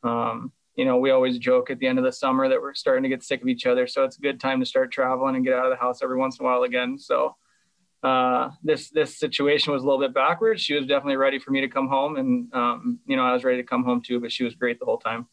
um, 0.03 0.53
you 0.75 0.87
know, 0.87 0.97
we 0.97 1.11
always 1.11 1.39
joke 1.39 1.69
at 1.69 1.79
the 1.79 1.87
end 1.87 1.99
of 1.99 2.05
the 2.05 2.13
summer 2.13 2.49
that 2.49 2.61
we're 2.61 2.75
starting 2.75 3.03
to 3.03 3.11
get 3.11 3.23
sick 3.23 3.43
of 3.43 3.49
each 3.49 3.67
other, 3.67 3.87
so 3.87 4.05
it's 4.05 4.17
a 4.17 4.23
good 4.23 4.41
time 4.41 4.61
to 4.61 4.67
start 4.67 4.91
traveling 4.91 5.37
and 5.37 5.45
get 5.45 5.55
out 5.55 5.67
of 5.67 5.71
the 5.71 5.77
house 5.77 6.03
every 6.03 6.17
once 6.17 6.39
in 6.39 6.47
a 6.47 6.49
while 6.49 6.63
again. 6.63 6.99
So. 6.99 7.37
Uh, 8.03 8.51
this 8.63 8.91
this 8.91 9.19
situation 9.19 9.73
was 9.73 9.83
a 9.83 9.87
little 9.87 9.99
bit 9.99 10.13
backwards. 10.13 10.61
She 10.61 10.75
was 10.75 10.85
definitely 10.85 11.17
ready 11.17 11.39
for 11.39 11.53
me 11.53 11.63
to 11.63 11.69
come 11.69 11.89
home, 11.89 12.17
and 12.17 12.53
um, 12.53 12.99
you 13.07 13.17
know 13.17 13.23
I 13.25 13.33
was 13.33 13.45
ready 13.45 13.63
to 13.63 13.67
come 13.67 13.83
home 13.83 14.03
too. 14.03 14.21
But 14.21 14.31
she 14.31 14.45
was 14.45 14.55
great 14.55 14.79
the 14.79 14.85
whole 14.85 14.99
time. 14.99 15.27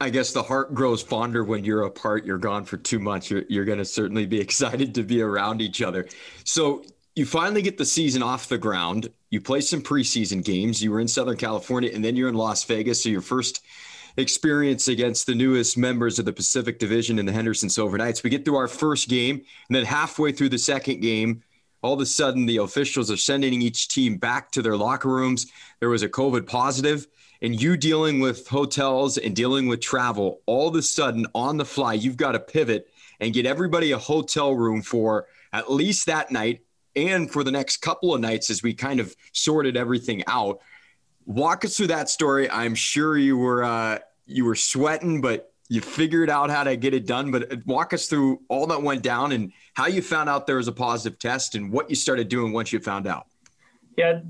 I 0.00 0.10
guess 0.10 0.32
the 0.32 0.42
heart 0.42 0.74
grows 0.74 1.00
fonder 1.00 1.42
when 1.42 1.64
you're 1.64 1.84
apart. 1.84 2.26
You're 2.26 2.38
gone 2.38 2.64
for 2.64 2.76
two 2.76 2.98
months. 2.98 3.30
You're, 3.30 3.44
you're 3.48 3.64
going 3.64 3.78
to 3.78 3.84
certainly 3.84 4.26
be 4.26 4.40
excited 4.46 4.94
to 4.94 5.02
be 5.02 5.22
around 5.22 5.60
each 5.60 5.82
other. 5.82 6.06
So 6.44 6.84
you 7.14 7.24
finally 7.24 7.62
get 7.62 7.78
the 7.78 7.84
season 7.84 8.22
off 8.22 8.48
the 8.48 8.58
ground. 8.58 9.08
You 9.30 9.40
play 9.40 9.62
some 9.62 9.80
preseason 9.80 10.44
games. 10.44 10.82
You 10.82 10.90
were 10.90 11.00
in 11.00 11.08
Southern 11.08 11.36
California 11.36 11.90
and 11.92 12.04
then 12.04 12.14
you're 12.14 12.28
in 12.28 12.34
Las 12.34 12.64
Vegas. 12.64 13.02
So 13.02 13.08
your 13.08 13.22
first 13.22 13.62
experience 14.18 14.88
against 14.88 15.26
the 15.26 15.34
newest 15.34 15.76
members 15.76 16.18
of 16.18 16.24
the 16.24 16.32
Pacific 16.32 16.78
Division 16.78 17.18
in 17.18 17.26
the 17.26 17.32
Henderson 17.32 17.68
Silver 17.68 17.98
Knights. 17.98 18.22
We 18.22 18.30
get 18.30 18.44
through 18.44 18.56
our 18.56 18.68
first 18.68 19.08
game, 19.08 19.36
and 19.36 19.76
then 19.76 19.84
halfway 19.84 20.32
through 20.32 20.48
the 20.50 20.58
second 20.58 21.00
game, 21.00 21.42
all 21.82 21.94
of 21.94 22.00
a 22.00 22.06
sudden 22.06 22.46
the 22.46 22.58
officials 22.58 23.10
are 23.10 23.16
sending 23.16 23.60
each 23.60 23.88
team 23.88 24.16
back 24.16 24.50
to 24.52 24.62
their 24.62 24.76
locker 24.76 25.08
rooms. 25.08 25.46
There 25.80 25.90
was 25.90 26.02
a 26.02 26.08
COVID 26.08 26.46
positive 26.46 27.06
and 27.42 27.60
you 27.60 27.76
dealing 27.76 28.20
with 28.20 28.46
hotels 28.48 29.18
and 29.18 29.36
dealing 29.36 29.66
with 29.66 29.80
travel, 29.80 30.40
all 30.46 30.68
of 30.68 30.74
a 30.74 30.82
sudden 30.82 31.26
on 31.34 31.56
the 31.56 31.64
fly, 31.64 31.94
you've 31.94 32.16
got 32.16 32.32
to 32.32 32.40
pivot 32.40 32.88
and 33.20 33.34
get 33.34 33.46
everybody 33.46 33.92
a 33.92 33.98
hotel 33.98 34.54
room 34.54 34.82
for 34.82 35.26
at 35.52 35.70
least 35.70 36.06
that 36.06 36.30
night 36.30 36.60
and 36.94 37.30
for 37.30 37.44
the 37.44 37.50
next 37.50 37.78
couple 37.78 38.14
of 38.14 38.20
nights 38.20 38.50
as 38.50 38.62
we 38.62 38.74
kind 38.74 39.00
of 39.00 39.14
sorted 39.32 39.76
everything 39.76 40.22
out. 40.26 40.60
Walk 41.26 41.64
us 41.64 41.76
through 41.76 41.88
that 41.88 42.08
story. 42.08 42.50
I'm 42.50 42.74
sure 42.74 43.16
you 43.18 43.36
were 43.36 43.64
uh, 43.64 43.98
you 44.26 44.44
were 44.44 44.54
sweating, 44.54 45.20
but 45.20 45.52
you 45.68 45.80
figured 45.80 46.30
out 46.30 46.50
how 46.50 46.64
to 46.64 46.76
get 46.76 46.94
it 46.94 47.06
done. 47.06 47.30
But 47.30 47.66
walk 47.66 47.92
us 47.92 48.06
through 48.06 48.40
all 48.48 48.66
that 48.68 48.82
went 48.82 49.02
down 49.02 49.32
and 49.32 49.52
how 49.74 49.86
you 49.86 50.02
found 50.02 50.28
out 50.28 50.46
there 50.46 50.56
was 50.56 50.68
a 50.68 50.72
positive 50.72 51.18
test 51.18 51.54
and 51.54 51.72
what 51.72 51.90
you 51.90 51.96
started 51.96 52.28
doing 52.28 52.52
once 52.52 52.72
you 52.72 52.78
found 52.80 53.06
out. 53.06 53.26
Yeah, 53.96 54.20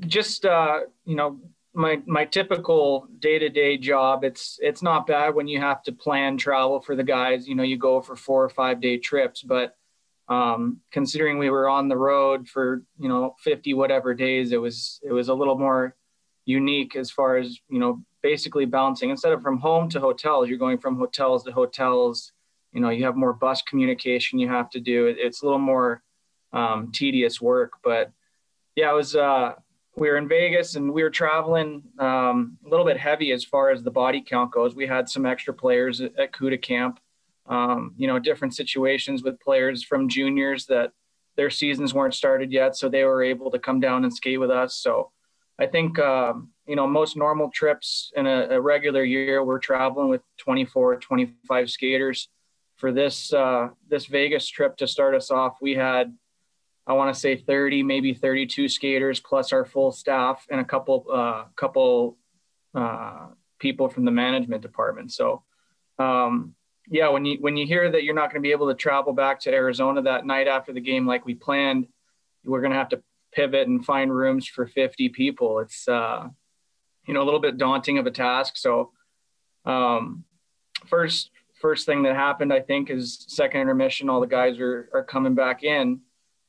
just 0.00 0.46
uh, 0.46 0.80
you 1.04 1.16
know, 1.16 1.38
my 1.76 2.00
my 2.06 2.24
typical 2.24 3.06
day-to-day 3.18 3.76
job 3.76 4.24
it's 4.24 4.58
it's 4.62 4.82
not 4.82 5.06
bad 5.06 5.34
when 5.34 5.46
you 5.46 5.60
have 5.60 5.82
to 5.82 5.92
plan 5.92 6.38
travel 6.38 6.80
for 6.80 6.96
the 6.96 7.04
guys 7.04 7.46
you 7.46 7.54
know 7.54 7.62
you 7.62 7.76
go 7.76 8.00
for 8.00 8.16
four 8.16 8.42
or 8.42 8.48
five 8.48 8.80
day 8.80 8.96
trips 8.96 9.42
but 9.42 9.76
um, 10.28 10.80
considering 10.90 11.38
we 11.38 11.50
were 11.50 11.68
on 11.68 11.88
the 11.88 11.96
road 11.96 12.48
for 12.48 12.82
you 12.98 13.08
know 13.08 13.36
50 13.40 13.74
whatever 13.74 14.14
days 14.14 14.52
it 14.52 14.60
was 14.60 15.00
it 15.04 15.12
was 15.12 15.28
a 15.28 15.34
little 15.34 15.58
more 15.58 15.94
unique 16.46 16.96
as 16.96 17.10
far 17.10 17.36
as 17.36 17.58
you 17.68 17.78
know 17.78 18.02
basically 18.22 18.64
bouncing 18.64 19.10
instead 19.10 19.32
of 19.32 19.42
from 19.42 19.58
home 19.58 19.88
to 19.90 20.00
hotels 20.00 20.48
you're 20.48 20.58
going 20.58 20.78
from 20.78 20.96
hotels 20.96 21.44
to 21.44 21.52
hotels 21.52 22.32
you 22.72 22.80
know 22.80 22.88
you 22.88 23.04
have 23.04 23.16
more 23.16 23.34
bus 23.34 23.60
communication 23.62 24.38
you 24.38 24.48
have 24.48 24.70
to 24.70 24.80
do. 24.80 25.06
It's 25.06 25.42
a 25.42 25.44
little 25.44 25.58
more 25.58 26.02
um, 26.54 26.90
tedious 26.90 27.38
work 27.38 27.72
but 27.84 28.10
yeah 28.76 28.90
it 28.90 28.94
was 28.94 29.14
uh 29.14 29.52
we 29.96 30.10
were 30.10 30.18
in 30.18 30.28
Vegas 30.28 30.76
and 30.76 30.92
we 30.92 31.02
were 31.02 31.10
traveling 31.10 31.82
um, 31.98 32.58
a 32.64 32.68
little 32.68 32.84
bit 32.84 32.98
heavy 32.98 33.32
as 33.32 33.44
far 33.44 33.70
as 33.70 33.82
the 33.82 33.90
body 33.90 34.22
count 34.26 34.52
goes. 34.52 34.74
We 34.74 34.86
had 34.86 35.08
some 35.08 35.24
extra 35.24 35.54
players 35.54 36.00
at, 36.00 36.16
at 36.18 36.32
CUDA 36.32 36.60
camp, 36.60 37.00
um, 37.46 37.94
you 37.96 38.06
know, 38.06 38.18
different 38.18 38.54
situations 38.54 39.22
with 39.22 39.40
players 39.40 39.82
from 39.82 40.08
juniors 40.08 40.66
that 40.66 40.92
their 41.36 41.50
seasons 41.50 41.94
weren't 41.94 42.14
started 42.14 42.52
yet. 42.52 42.76
So 42.76 42.88
they 42.88 43.04
were 43.04 43.22
able 43.22 43.50
to 43.50 43.58
come 43.58 43.80
down 43.80 44.04
and 44.04 44.12
skate 44.12 44.38
with 44.38 44.50
us. 44.50 44.76
So 44.76 45.12
I 45.58 45.66
think, 45.66 45.98
um, 45.98 46.50
you 46.66 46.76
know, 46.76 46.86
most 46.86 47.16
normal 47.16 47.50
trips 47.50 48.12
in 48.14 48.26
a, 48.26 48.48
a, 48.50 48.60
regular 48.60 49.02
year, 49.02 49.42
we're 49.42 49.58
traveling 49.58 50.08
with 50.08 50.20
24, 50.38 50.96
25 50.96 51.70
skaters. 51.70 52.28
For 52.76 52.92
this, 52.92 53.32
uh, 53.32 53.68
this 53.88 54.04
Vegas 54.04 54.46
trip 54.46 54.76
to 54.76 54.86
start 54.86 55.14
us 55.14 55.30
off, 55.30 55.56
we 55.62 55.74
had 55.74 56.14
I 56.86 56.92
want 56.92 57.12
to 57.12 57.18
say 57.18 57.36
30, 57.36 57.82
maybe 57.82 58.14
32 58.14 58.68
skaters 58.68 59.18
plus 59.18 59.52
our 59.52 59.64
full 59.64 59.90
staff 59.90 60.46
and 60.50 60.60
a 60.60 60.64
couple, 60.64 61.06
uh, 61.12 61.44
couple 61.56 62.16
uh, 62.74 63.28
people 63.58 63.88
from 63.88 64.04
the 64.04 64.10
management 64.10 64.62
department. 64.62 65.12
So, 65.12 65.42
um, 65.98 66.54
yeah, 66.88 67.08
when 67.08 67.24
you 67.24 67.38
when 67.40 67.56
you 67.56 67.66
hear 67.66 67.90
that 67.90 68.04
you're 68.04 68.14
not 68.14 68.30
going 68.30 68.40
to 68.40 68.46
be 68.46 68.52
able 68.52 68.68
to 68.68 68.74
travel 68.74 69.12
back 69.12 69.40
to 69.40 69.52
Arizona 69.52 70.02
that 70.02 70.24
night 70.24 70.46
after 70.46 70.72
the 70.72 70.80
game 70.80 71.06
like 71.06 71.26
we 71.26 71.34
planned, 71.34 71.88
we're 72.44 72.60
going 72.60 72.70
to 72.70 72.78
have 72.78 72.90
to 72.90 73.02
pivot 73.32 73.66
and 73.66 73.84
find 73.84 74.14
rooms 74.14 74.46
for 74.46 74.66
50 74.66 75.08
people. 75.08 75.58
It's 75.58 75.88
uh, 75.88 76.28
you 77.06 77.14
know 77.14 77.22
a 77.22 77.24
little 77.24 77.40
bit 77.40 77.58
daunting 77.58 77.98
of 77.98 78.06
a 78.06 78.12
task. 78.12 78.56
So, 78.56 78.92
um, 79.64 80.24
first 80.86 81.30
first 81.60 81.86
thing 81.86 82.04
that 82.04 82.14
happened, 82.14 82.52
I 82.52 82.60
think, 82.60 82.90
is 82.90 83.24
second 83.28 83.62
intermission. 83.62 84.08
All 84.08 84.20
the 84.20 84.26
guys 84.28 84.60
are 84.60 84.88
are 84.94 85.02
coming 85.02 85.34
back 85.34 85.64
in 85.64 86.02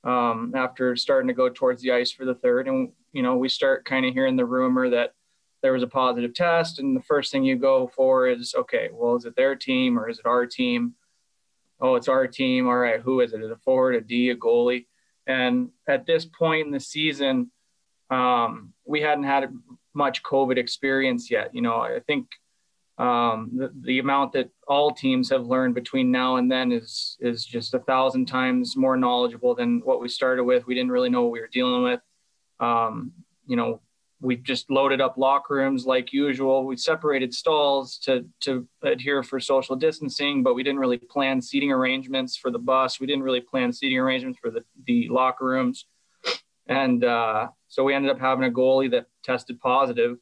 um, 0.03 0.53
after 0.55 0.95
starting 0.95 1.27
to 1.27 1.33
go 1.33 1.49
towards 1.49 1.81
the 1.81 1.91
ice 1.91 2.11
for 2.11 2.25
the 2.25 2.35
third. 2.35 2.67
And, 2.67 2.91
you 3.11 3.21
know, 3.23 3.35
we 3.35 3.49
start 3.49 3.85
kind 3.85 4.05
of 4.05 4.13
hearing 4.13 4.35
the 4.35 4.45
rumor 4.45 4.89
that 4.89 5.13
there 5.61 5.73
was 5.73 5.83
a 5.83 5.87
positive 5.87 6.33
test. 6.33 6.79
And 6.79 6.95
the 6.95 7.03
first 7.03 7.31
thing 7.31 7.43
you 7.43 7.55
go 7.55 7.87
for 7.87 8.27
is, 8.27 8.53
okay, 8.57 8.89
well, 8.91 9.15
is 9.15 9.25
it 9.25 9.35
their 9.35 9.55
team 9.55 9.97
or 9.97 10.09
is 10.09 10.19
it 10.19 10.25
our 10.25 10.45
team? 10.45 10.93
Oh, 11.79 11.95
it's 11.95 12.07
our 12.07 12.27
team. 12.27 12.67
All 12.67 12.77
right, 12.77 13.01
who 13.01 13.21
is 13.21 13.33
it? 13.33 13.41
Is 13.41 13.47
it 13.47 13.51
a 13.51 13.57
forward, 13.57 13.95
a 13.95 14.01
D, 14.01 14.29
a 14.29 14.35
goalie? 14.35 14.85
And 15.25 15.69
at 15.87 16.05
this 16.05 16.25
point 16.25 16.67
in 16.67 16.71
the 16.71 16.79
season, 16.79 17.51
um, 18.09 18.73
we 18.85 19.01
hadn't 19.01 19.25
had 19.25 19.51
much 19.93 20.23
COVID 20.23 20.57
experience 20.57 21.29
yet. 21.29 21.53
You 21.53 21.61
know, 21.61 21.75
I 21.81 21.99
think 22.07 22.27
um, 22.97 23.51
the, 23.53 23.71
the 23.81 23.99
amount 23.99 24.33
that 24.33 24.49
all 24.67 24.91
teams 24.91 25.29
have 25.29 25.45
learned 25.45 25.75
between 25.75 26.11
now 26.11 26.37
and 26.37 26.51
then 26.51 26.71
is 26.71 27.17
is 27.19 27.45
just 27.45 27.73
a 27.75 27.79
thousand 27.79 28.25
times 28.25 28.75
more 28.75 28.97
knowledgeable 28.97 29.53
than 29.53 29.81
what 29.83 30.01
we 30.01 30.09
started 30.09 30.43
with. 30.43 30.65
We 30.65 30.73
didn't 30.73 30.91
really 30.91 31.09
know 31.09 31.23
what 31.23 31.31
we 31.31 31.39
were 31.39 31.49
dealing 31.51 31.83
with. 31.83 32.01
Um, 32.59 33.11
you 33.45 33.55
know, 33.55 33.81
we 34.19 34.35
just 34.35 34.71
loaded 34.71 34.99
up 34.99 35.17
locker 35.17 35.55
rooms 35.55 35.85
like 35.85 36.11
usual. 36.11 36.65
We 36.65 36.75
separated 36.75 37.35
stalls 37.35 37.99
to 37.99 38.25
to 38.41 38.67
adhere 38.81 39.21
for 39.21 39.39
social 39.39 39.75
distancing, 39.75 40.41
but 40.41 40.55
we 40.55 40.63
didn't 40.63 40.79
really 40.79 40.97
plan 40.97 41.39
seating 41.39 41.71
arrangements 41.71 42.35
for 42.35 42.49
the 42.49 42.59
bus. 42.59 42.99
We 42.99 43.05
didn't 43.05 43.23
really 43.23 43.41
plan 43.41 43.71
seating 43.71 43.99
arrangements 43.99 44.39
for 44.41 44.49
the 44.49 44.63
the 44.87 45.07
locker 45.09 45.45
rooms, 45.45 45.85
and 46.67 47.03
uh, 47.03 47.49
so 47.67 47.83
we 47.83 47.93
ended 47.93 48.09
up 48.09 48.19
having 48.19 48.45
a 48.45 48.51
goalie 48.51 48.89
that 48.89 49.05
tested 49.23 49.59
positive, 49.59 50.17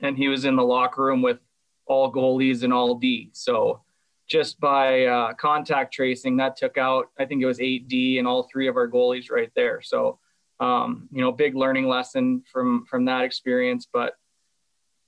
and 0.00 0.16
he 0.16 0.28
was 0.28 0.44
in 0.44 0.54
the 0.54 0.62
locker 0.62 1.02
room 1.02 1.20
with 1.20 1.38
all 1.86 2.12
goalies 2.12 2.62
and 2.62 2.72
all 2.72 2.94
D. 2.96 3.30
So 3.32 3.82
just 4.28 4.58
by 4.58 5.06
uh, 5.06 5.34
contact 5.34 5.94
tracing, 5.94 6.36
that 6.38 6.56
took 6.56 6.78
out, 6.78 7.06
I 7.18 7.24
think 7.24 7.42
it 7.42 7.46
was 7.46 7.58
8D 7.58 8.18
and 8.18 8.26
all 8.26 8.48
three 8.50 8.68
of 8.68 8.76
our 8.76 8.88
goalies 8.88 9.30
right 9.30 9.50
there. 9.54 9.80
So, 9.82 10.18
um, 10.58 11.08
you 11.12 11.20
know, 11.20 11.32
big 11.32 11.54
learning 11.54 11.86
lesson 11.86 12.42
from 12.50 12.84
from 12.86 13.04
that 13.04 13.24
experience. 13.24 13.86
But 13.92 14.14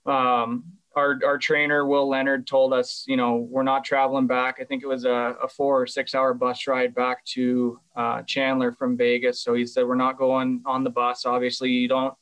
um, 0.06 0.64
our 0.94 1.18
our 1.24 1.38
trainer 1.38 1.86
Will 1.86 2.08
Leonard 2.08 2.46
told 2.46 2.72
us, 2.72 3.04
you 3.08 3.16
know, 3.16 3.36
we're 3.36 3.62
not 3.62 3.84
traveling 3.84 4.26
back. 4.26 4.58
I 4.60 4.64
think 4.64 4.82
it 4.82 4.86
was 4.86 5.04
a, 5.04 5.36
a 5.42 5.48
four 5.48 5.82
or 5.82 5.86
six 5.86 6.14
hour 6.14 6.34
bus 6.34 6.66
ride 6.66 6.94
back 6.94 7.24
to 7.26 7.80
uh, 7.96 8.22
Chandler 8.22 8.72
from 8.72 8.96
Vegas. 8.96 9.42
So 9.42 9.54
he 9.54 9.66
said 9.66 9.86
we're 9.86 9.94
not 9.94 10.18
going 10.18 10.62
on 10.64 10.84
the 10.84 10.90
bus. 10.90 11.26
Obviously, 11.26 11.70
you 11.70 11.88
don't 11.88 12.14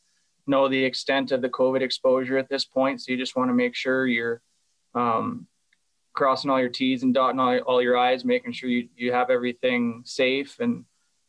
know 0.47 0.69
the 0.69 0.85
extent 0.85 1.33
of 1.33 1.43
the 1.43 1.49
COVID 1.49 1.83
exposure 1.83 2.39
at 2.39 2.49
this 2.49 2.65
point, 2.65 3.01
so 3.01 3.13
you 3.13 3.19
just 3.19 3.37
want 3.37 3.51
to 3.51 3.55
make 3.55 3.75
sure 3.75 4.07
you're 4.07 4.41
um, 4.95 5.47
crossing 6.13 6.51
all 6.51 6.61
your 6.61 6.69
T's 6.69 7.03
and 7.03 7.15
dotting 7.15 7.39
all, 7.39 7.59
all, 7.61 7.83
your 7.83 7.97
I's, 7.97 8.25
making 8.25 8.53
sure 8.53 8.69
you, 8.69 8.89
you 8.97 9.13
have 9.13 9.31
everything 9.31 10.03
safe. 10.05 10.59
And, 10.59 10.85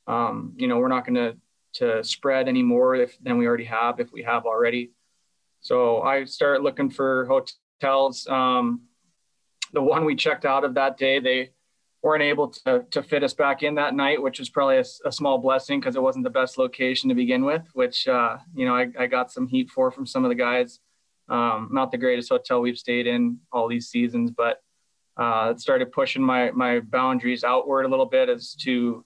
um, 0.07 0.53
you 0.57 0.67
know, 0.67 0.77
we're 0.77 0.87
not 0.87 1.05
going 1.05 1.15
to, 1.15 1.37
to 1.73 2.03
spread 2.03 2.47
any 2.47 2.63
more 2.63 2.95
if, 2.95 3.17
than 3.21 3.37
we 3.37 3.45
already 3.45 3.65
have, 3.65 3.99
if 3.99 4.11
we 4.11 4.23
have 4.23 4.45
already. 4.45 4.91
So 5.61 6.01
I 6.01 6.23
started 6.25 6.63
looking 6.63 6.89
for 6.89 7.25
hotels. 7.25 8.25
Um, 8.27 8.83
the 9.73 9.81
one 9.81 10.05
we 10.05 10.15
checked 10.15 10.45
out 10.45 10.63
of 10.63 10.75
that 10.75 10.97
day, 10.97 11.19
they 11.19 11.51
weren't 12.03 12.23
able 12.23 12.49
to, 12.49 12.85
to 12.91 13.01
fit 13.01 13.23
us 13.23 13.33
back 13.33 13.63
in 13.63 13.75
that 13.75 13.95
night, 13.95 14.21
which 14.21 14.39
was 14.39 14.49
probably 14.49 14.77
a, 14.77 14.83
a 15.05 15.11
small 15.11 15.37
blessing 15.37 15.79
because 15.79 15.95
it 15.95 16.01
wasn't 16.01 16.23
the 16.23 16.29
best 16.29 16.57
location 16.57 17.09
to 17.09 17.15
begin 17.15 17.43
with, 17.43 17.63
which, 17.73 18.07
uh, 18.07 18.37
you 18.53 18.65
know, 18.65 18.75
I, 18.75 18.87
I 18.97 19.07
got 19.07 19.31
some 19.31 19.47
heat 19.47 19.69
for 19.69 19.91
from 19.91 20.05
some 20.05 20.23
of 20.23 20.29
the 20.29 20.35
guys. 20.35 20.79
Um, 21.29 21.69
not 21.73 21.91
the 21.91 21.97
greatest 21.97 22.29
hotel 22.29 22.61
we've 22.61 22.77
stayed 22.77 23.07
in 23.07 23.39
all 23.51 23.67
these 23.67 23.89
seasons, 23.89 24.31
but 24.31 24.61
uh, 25.17 25.51
it 25.51 25.59
started 25.59 25.91
pushing 25.91 26.21
my 26.21 26.51
my 26.51 26.79
boundaries 26.79 27.43
outward 27.43 27.83
a 27.83 27.89
little 27.89 28.05
bit 28.05 28.29
as 28.29 28.53
to 28.61 29.03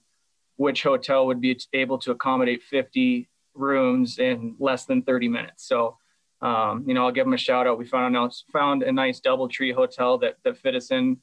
which 0.56 0.82
hotel 0.82 1.26
would 1.26 1.40
be 1.40 1.58
able 1.72 1.98
to 1.98 2.12
accommodate 2.12 2.62
50 2.62 3.28
rooms 3.54 4.18
in 4.18 4.54
less 4.60 4.84
than 4.84 5.02
30 5.02 5.28
minutes. 5.28 5.66
So, 5.66 5.96
um, 6.40 6.84
you 6.86 6.94
know, 6.94 7.06
I'll 7.06 7.12
give 7.12 7.24
them 7.24 7.32
a 7.32 7.38
shout 7.38 7.66
out. 7.66 7.78
We 7.78 7.86
found 7.86 8.16
a, 8.16 8.30
found 8.52 8.82
a 8.82 8.92
nice 8.92 9.20
DoubleTree 9.20 9.74
hotel 9.74 10.18
that, 10.18 10.36
that 10.44 10.58
fit 10.58 10.76
us 10.76 10.90
in 10.90 11.18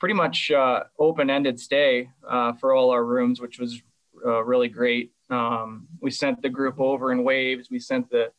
pretty 0.00 0.14
much 0.14 0.50
uh, 0.50 0.80
open-ended 0.98 1.60
stay 1.60 2.10
uh, 2.28 2.52
for 2.54 2.74
all 2.74 2.90
our 2.90 3.04
rooms, 3.04 3.40
which 3.40 3.60
was 3.60 3.80
uh, 4.26 4.42
really 4.42 4.68
great. 4.68 5.12
Um, 5.28 5.86
we 6.00 6.10
sent 6.10 6.42
the 6.42 6.48
group 6.48 6.80
over 6.80 7.12
in 7.12 7.22
waves. 7.22 7.68
We 7.70 7.78
sent 7.78 8.10
the, 8.10 8.32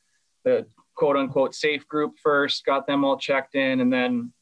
the 0.44 0.66
quote 0.96 1.16
unquote 1.16 1.56
safe 1.56 1.88
group 1.88 2.16
first, 2.22 2.66
got 2.66 2.88
them 2.88 3.06
all 3.06 3.18
checked 3.18 3.56
in, 3.56 3.80
and 3.80 3.94
then, 3.94 4.34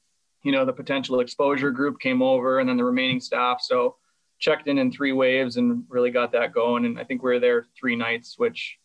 you 0.44 0.52
know, 0.54 0.66
the 0.66 0.74
potential 0.74 1.20
exposure 1.20 1.72
group 1.72 2.00
came 2.00 2.22
over, 2.22 2.60
and 2.60 2.68
then 2.68 2.78
the 2.78 2.86
remaining 2.86 3.20
staff. 3.20 3.60
So 3.62 3.98
checked 4.40 4.68
in 4.68 4.78
in 4.78 4.90
three 4.90 5.12
waves 5.12 5.58
and 5.58 5.84
really 5.90 6.12
got 6.12 6.32
that 6.32 6.54
going. 6.54 6.86
And 6.86 6.98
I 6.98 7.04
think 7.04 7.22
we 7.22 7.32
were 7.32 7.40
there 7.40 7.68
three 7.78 7.98
nights, 7.98 8.36
which 8.38 8.78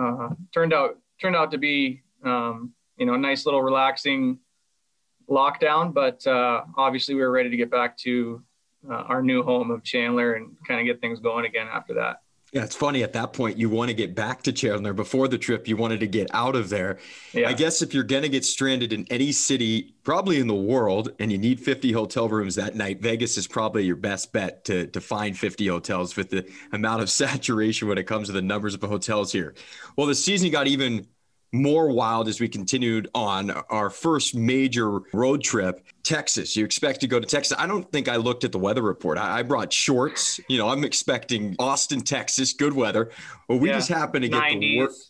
uh, 0.00 0.30
turned 0.52 0.72
out 0.72 0.98
turned 1.20 1.36
out 1.36 1.50
to 1.50 1.58
be, 1.58 2.02
um, 2.24 2.72
you 2.96 3.04
know, 3.04 3.14
a 3.14 3.18
nice 3.18 3.44
little 3.44 3.62
relaxing 3.62 4.38
lockdown. 5.28 5.92
But 5.92 6.26
uh, 6.26 6.62
obviously, 6.76 7.14
we 7.14 7.22
were 7.22 7.30
ready 7.30 7.50
to 7.50 7.56
get 7.56 7.70
back 7.70 7.96
to 7.98 8.42
uh, 8.88 8.94
our 8.94 9.22
new 9.22 9.42
home 9.42 9.70
of 9.70 9.82
Chandler 9.82 10.34
and 10.34 10.56
kind 10.66 10.80
of 10.80 10.86
get 10.86 11.00
things 11.00 11.20
going 11.20 11.44
again 11.44 11.68
after 11.72 11.94
that. 11.94 12.22
Yeah, 12.52 12.64
it's 12.64 12.76
funny 12.76 13.02
at 13.02 13.14
that 13.14 13.32
point 13.32 13.56
you 13.56 13.70
want 13.70 13.88
to 13.88 13.94
get 13.94 14.14
back 14.14 14.42
to 14.42 14.52
Chandler. 14.52 14.92
Before 14.92 15.26
the 15.26 15.38
trip, 15.38 15.66
you 15.66 15.78
wanted 15.78 16.00
to 16.00 16.06
get 16.06 16.28
out 16.34 16.54
of 16.54 16.68
there. 16.68 16.98
Yeah. 17.32 17.48
I 17.48 17.54
guess 17.54 17.80
if 17.80 17.94
you're 17.94 18.04
going 18.04 18.24
to 18.24 18.28
get 18.28 18.44
stranded 18.44 18.92
in 18.92 19.06
any 19.08 19.32
city, 19.32 19.94
probably 20.02 20.38
in 20.38 20.48
the 20.48 20.54
world, 20.54 21.12
and 21.18 21.32
you 21.32 21.38
need 21.38 21.60
50 21.60 21.92
hotel 21.92 22.28
rooms 22.28 22.54
that 22.56 22.76
night, 22.76 23.00
Vegas 23.00 23.38
is 23.38 23.46
probably 23.46 23.84
your 23.84 23.96
best 23.96 24.34
bet 24.34 24.66
to, 24.66 24.86
to 24.88 25.00
find 25.00 25.36
50 25.36 25.66
hotels 25.66 26.14
with 26.14 26.28
the 26.28 26.46
amount 26.72 27.00
of 27.00 27.08
saturation 27.22 27.88
when 27.88 27.96
it 27.96 28.04
comes 28.04 28.28
to 28.28 28.34
the 28.34 28.42
numbers 28.42 28.74
of 28.74 28.82
hotels 28.82 29.32
here. 29.32 29.54
Well, 29.96 30.06
the 30.06 30.14
season 30.14 30.50
got 30.50 30.66
even 30.66 31.06
more 31.52 31.88
wild 31.92 32.28
as 32.28 32.40
we 32.40 32.48
continued 32.48 33.08
on 33.14 33.50
our 33.50 33.90
first 33.90 34.34
major 34.34 35.00
road 35.12 35.42
trip 35.42 35.84
texas. 36.02 36.56
You 36.56 36.64
expect 36.64 37.00
to 37.02 37.06
go 37.06 37.20
to 37.20 37.26
texas. 37.26 37.56
I 37.58 37.66
don't 37.66 37.90
think 37.92 38.08
i 38.08 38.16
looked 38.16 38.42
at 38.42 38.52
the 38.52 38.58
weather 38.58 38.82
report. 38.82 39.18
I, 39.18 39.38
I 39.38 39.42
brought 39.42 39.72
shorts. 39.72 40.40
You 40.48 40.58
know 40.58 40.68
i'm 40.68 40.82
expecting 40.82 41.54
austin 41.58 42.00
texas 42.00 42.54
good 42.54 42.72
weather. 42.72 43.10
Well 43.48 43.58
we 43.58 43.68
yeah, 43.68 43.76
just 43.76 43.88
happened 43.88 44.22
to 44.22 44.28
get 44.28 44.42
90s, 44.42 44.60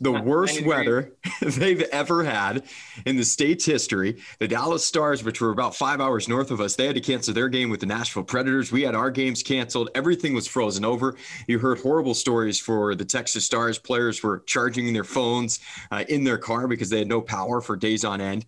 the, 0.00 0.10
wor- 0.10 0.18
the 0.18 0.24
worst 0.24 0.66
weather 0.66 1.12
they've 1.40 1.82
ever 1.82 2.24
had 2.24 2.64
in 3.06 3.16
the 3.16 3.24
state's 3.24 3.64
history. 3.64 4.20
The 4.40 4.48
dallas 4.48 4.84
stars 4.84 5.24
which 5.24 5.40
were 5.40 5.50
about 5.50 5.76
five 5.76 6.00
hours 6.00 6.28
north 6.28 6.50
of 6.50 6.60
us 6.60 6.76
they 6.76 6.86
had 6.86 6.96
to 6.96 7.00
cancel 7.00 7.32
their 7.32 7.48
game 7.48 7.70
with 7.70 7.80
the 7.80 7.86
nashville 7.86 8.24
predators. 8.24 8.72
We 8.72 8.82
had 8.82 8.94
our 8.94 9.10
games 9.10 9.42
canceled. 9.42 9.90
Everything 9.94 10.34
was 10.34 10.46
frozen 10.46 10.84
over. 10.84 11.16
You 11.46 11.58
heard 11.58 11.80
horrible 11.80 12.14
stories 12.14 12.58
for 12.60 12.94
the 12.94 13.04
texas 13.04 13.44
stars. 13.44 13.78
Players 13.78 14.22
were 14.22 14.40
charging 14.40 14.92
their 14.92 15.04
phones 15.04 15.60
uh, 15.90 16.04
in 16.08 16.24
their 16.24 16.31
their 16.32 16.38
car 16.38 16.66
because 16.66 16.88
they 16.88 16.98
had 16.98 17.08
no 17.08 17.20
power 17.20 17.60
for 17.60 17.76
days 17.76 18.04
on 18.04 18.20
end. 18.20 18.46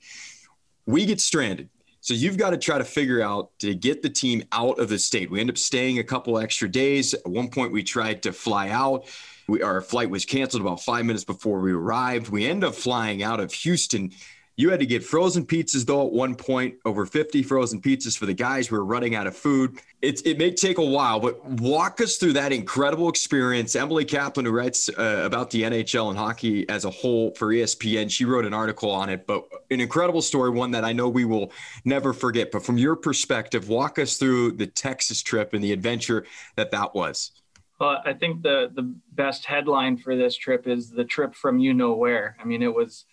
We 0.86 1.04
get 1.04 1.20
stranded. 1.20 1.68
So 2.00 2.14
you've 2.14 2.36
got 2.36 2.50
to 2.50 2.58
try 2.58 2.78
to 2.78 2.84
figure 2.84 3.22
out 3.22 3.58
to 3.60 3.74
get 3.74 4.02
the 4.02 4.10
team 4.10 4.44
out 4.52 4.78
of 4.78 4.88
the 4.88 4.98
state. 4.98 5.30
We 5.30 5.40
end 5.40 5.50
up 5.50 5.58
staying 5.58 5.98
a 5.98 6.04
couple 6.04 6.38
extra 6.38 6.68
days. 6.68 7.14
At 7.14 7.26
one 7.26 7.48
point, 7.48 7.72
we 7.72 7.82
tried 7.82 8.22
to 8.24 8.32
fly 8.32 8.68
out. 8.70 9.06
We, 9.48 9.62
our 9.62 9.80
flight 9.80 10.10
was 10.10 10.24
canceled 10.24 10.62
about 10.62 10.82
five 10.82 11.04
minutes 11.04 11.24
before 11.24 11.60
we 11.60 11.72
arrived. 11.72 12.28
We 12.28 12.46
end 12.46 12.64
up 12.64 12.74
flying 12.74 13.22
out 13.22 13.40
of 13.40 13.52
Houston 13.52 14.12
you 14.56 14.70
had 14.70 14.80
to 14.80 14.86
get 14.86 15.02
frozen 15.02 15.44
pizzas 15.44 15.84
though 15.84 16.06
at 16.06 16.12
one 16.12 16.34
point, 16.34 16.76
over 16.84 17.06
50 17.06 17.42
frozen 17.42 17.80
pizzas 17.80 18.16
for 18.16 18.26
the 18.26 18.34
guys. 18.34 18.70
We 18.70 18.78
were 18.78 18.84
running 18.84 19.14
out 19.14 19.26
of 19.26 19.36
food. 19.36 19.80
It, 20.00 20.24
it 20.26 20.38
may 20.38 20.52
take 20.52 20.78
a 20.78 20.84
while, 20.84 21.18
but 21.18 21.44
walk 21.44 22.00
us 22.00 22.16
through 22.16 22.34
that 22.34 22.52
incredible 22.52 23.08
experience. 23.08 23.74
Emily 23.74 24.04
Kaplan, 24.04 24.46
who 24.46 24.52
writes 24.52 24.88
uh, 24.88 25.22
about 25.24 25.50
the 25.50 25.62
NHL 25.62 26.10
and 26.10 26.18
hockey 26.18 26.68
as 26.68 26.84
a 26.84 26.90
whole 26.90 27.32
for 27.34 27.48
ESPN, 27.48 28.10
she 28.10 28.24
wrote 28.24 28.44
an 28.44 28.54
article 28.54 28.90
on 28.90 29.08
it, 29.08 29.26
but 29.26 29.44
an 29.70 29.80
incredible 29.80 30.22
story, 30.22 30.50
one 30.50 30.70
that 30.72 30.84
I 30.84 30.92
know 30.92 31.08
we 31.08 31.24
will 31.24 31.50
never 31.84 32.12
forget. 32.12 32.52
But 32.52 32.64
from 32.64 32.78
your 32.78 32.96
perspective, 32.96 33.68
walk 33.68 33.98
us 33.98 34.16
through 34.16 34.52
the 34.52 34.66
Texas 34.66 35.22
trip 35.22 35.54
and 35.54 35.64
the 35.64 35.72
adventure 35.72 36.26
that 36.56 36.70
that 36.70 36.94
was. 36.94 37.32
Well, 37.80 38.00
I 38.04 38.12
think 38.12 38.42
the 38.42 38.70
the 38.72 38.94
best 39.12 39.44
headline 39.44 39.96
for 39.96 40.16
this 40.16 40.36
trip 40.36 40.68
is 40.68 40.90
the 40.90 41.04
trip 41.04 41.34
from 41.34 41.58
you 41.58 41.74
know 41.74 41.94
where. 41.94 42.36
I 42.40 42.44
mean, 42.44 42.62
it 42.62 42.72
was 42.72 43.04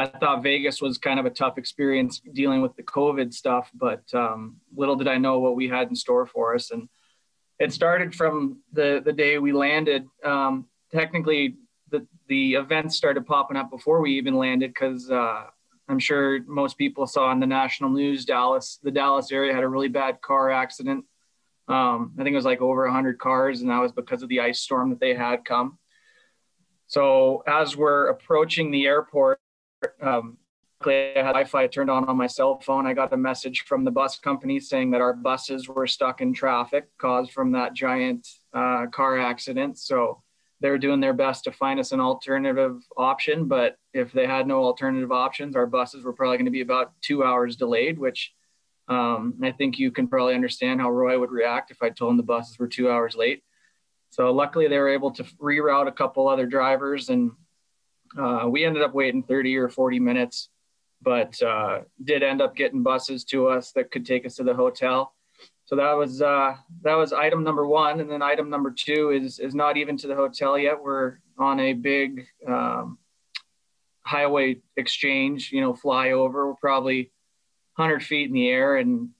I 0.00 0.06
thought 0.06 0.42
Vegas 0.42 0.80
was 0.80 0.96
kind 0.96 1.20
of 1.20 1.26
a 1.26 1.30
tough 1.30 1.58
experience 1.58 2.22
dealing 2.32 2.62
with 2.62 2.74
the 2.74 2.82
COVID 2.82 3.34
stuff, 3.34 3.70
but 3.74 4.02
um, 4.14 4.56
little 4.74 4.96
did 4.96 5.08
I 5.08 5.18
know 5.18 5.40
what 5.40 5.56
we 5.56 5.68
had 5.68 5.88
in 5.88 5.94
store 5.94 6.24
for 6.24 6.54
us. 6.54 6.70
And 6.70 6.88
it 7.58 7.70
started 7.70 8.14
from 8.14 8.62
the 8.72 9.02
the 9.04 9.12
day 9.12 9.36
we 9.36 9.52
landed. 9.52 10.06
Um, 10.24 10.68
technically, 10.90 11.56
the 11.90 12.06
the 12.28 12.54
events 12.54 12.96
started 12.96 13.26
popping 13.26 13.58
up 13.58 13.70
before 13.70 14.00
we 14.00 14.12
even 14.12 14.36
landed 14.36 14.70
because 14.70 15.10
uh, 15.10 15.44
I'm 15.86 15.98
sure 15.98 16.40
most 16.46 16.78
people 16.78 17.06
saw 17.06 17.30
in 17.32 17.40
the 17.40 17.46
national 17.46 17.90
news 17.90 18.24
Dallas, 18.24 18.78
the 18.82 18.90
Dallas 18.90 19.30
area 19.30 19.52
had 19.52 19.64
a 19.64 19.68
really 19.68 19.88
bad 19.88 20.22
car 20.22 20.50
accident. 20.50 21.04
Um, 21.68 22.14
I 22.18 22.22
think 22.22 22.32
it 22.32 22.36
was 22.36 22.46
like 22.46 22.62
over 22.62 22.84
100 22.84 23.18
cars, 23.18 23.60
and 23.60 23.68
that 23.68 23.82
was 23.82 23.92
because 23.92 24.22
of 24.22 24.30
the 24.30 24.40
ice 24.40 24.60
storm 24.60 24.88
that 24.90 25.00
they 25.00 25.14
had 25.14 25.44
come. 25.44 25.78
So 26.86 27.44
as 27.46 27.76
we're 27.76 28.08
approaching 28.08 28.70
the 28.70 28.86
airport, 28.86 29.39
um, 30.00 30.38
I 30.86 31.12
had 31.14 31.32
Wi-Fi 31.32 31.66
turned 31.66 31.90
on 31.90 32.06
on 32.06 32.16
my 32.16 32.26
cell 32.26 32.58
phone. 32.60 32.86
I 32.86 32.94
got 32.94 33.12
a 33.12 33.16
message 33.16 33.64
from 33.66 33.84
the 33.84 33.90
bus 33.90 34.18
company 34.18 34.58
saying 34.60 34.90
that 34.92 35.00
our 35.00 35.12
buses 35.12 35.68
were 35.68 35.86
stuck 35.86 36.20
in 36.22 36.32
traffic 36.32 36.88
caused 36.96 37.32
from 37.32 37.52
that 37.52 37.74
giant 37.74 38.26
uh, 38.54 38.86
car 38.86 39.18
accident. 39.18 39.78
So 39.78 40.22
they're 40.60 40.78
doing 40.78 41.00
their 41.00 41.12
best 41.12 41.44
to 41.44 41.52
find 41.52 41.80
us 41.80 41.92
an 41.92 42.00
alternative 42.00 42.82
option. 42.96 43.46
But 43.46 43.76
if 43.92 44.12
they 44.12 44.26
had 44.26 44.46
no 44.46 44.64
alternative 44.64 45.12
options, 45.12 45.56
our 45.56 45.66
buses 45.66 46.04
were 46.04 46.12
probably 46.12 46.38
going 46.38 46.46
to 46.46 46.50
be 46.50 46.60
about 46.62 46.92
two 47.02 47.24
hours 47.24 47.56
delayed, 47.56 47.98
which 47.98 48.32
um, 48.88 49.34
I 49.42 49.52
think 49.52 49.78
you 49.78 49.90
can 49.90 50.08
probably 50.08 50.34
understand 50.34 50.80
how 50.80 50.90
Roy 50.90 51.18
would 51.18 51.30
react 51.30 51.70
if 51.70 51.82
I 51.82 51.90
told 51.90 52.12
him 52.12 52.16
the 52.16 52.22
buses 52.22 52.58
were 52.58 52.68
two 52.68 52.90
hours 52.90 53.14
late. 53.14 53.42
So 54.10 54.32
luckily 54.32 54.66
they 54.66 54.78
were 54.78 54.88
able 54.88 55.12
to 55.12 55.24
reroute 55.40 55.88
a 55.88 55.92
couple 55.92 56.26
other 56.26 56.46
drivers 56.46 57.10
and 57.10 57.30
uh, 58.18 58.46
we 58.48 58.64
ended 58.64 58.82
up 58.82 58.94
waiting 58.94 59.22
30 59.22 59.56
or 59.56 59.68
40 59.68 60.00
minutes, 60.00 60.48
but 61.02 61.40
uh, 61.42 61.80
did 62.02 62.22
end 62.22 62.42
up 62.42 62.56
getting 62.56 62.82
buses 62.82 63.24
to 63.24 63.48
us 63.48 63.72
that 63.72 63.90
could 63.90 64.04
take 64.04 64.26
us 64.26 64.36
to 64.36 64.44
the 64.44 64.54
hotel. 64.54 65.14
So 65.64 65.76
that 65.76 65.92
was 65.92 66.20
uh, 66.20 66.56
that 66.82 66.94
was 66.94 67.12
item 67.12 67.44
number 67.44 67.64
one, 67.64 68.00
and 68.00 68.10
then 68.10 68.22
item 68.22 68.50
number 68.50 68.74
two 68.76 69.10
is 69.10 69.38
is 69.38 69.54
not 69.54 69.76
even 69.76 69.96
to 69.98 70.08
the 70.08 70.16
hotel 70.16 70.58
yet. 70.58 70.82
We're 70.82 71.18
on 71.38 71.60
a 71.60 71.74
big 71.74 72.26
um, 72.46 72.98
highway 74.04 74.56
exchange, 74.76 75.52
you 75.52 75.60
know, 75.60 75.72
flyover. 75.72 76.48
We're 76.48 76.54
probably 76.54 77.12
100 77.76 78.02
feet 78.02 78.26
in 78.26 78.34
the 78.34 78.48
air, 78.48 78.78
and 78.78 79.10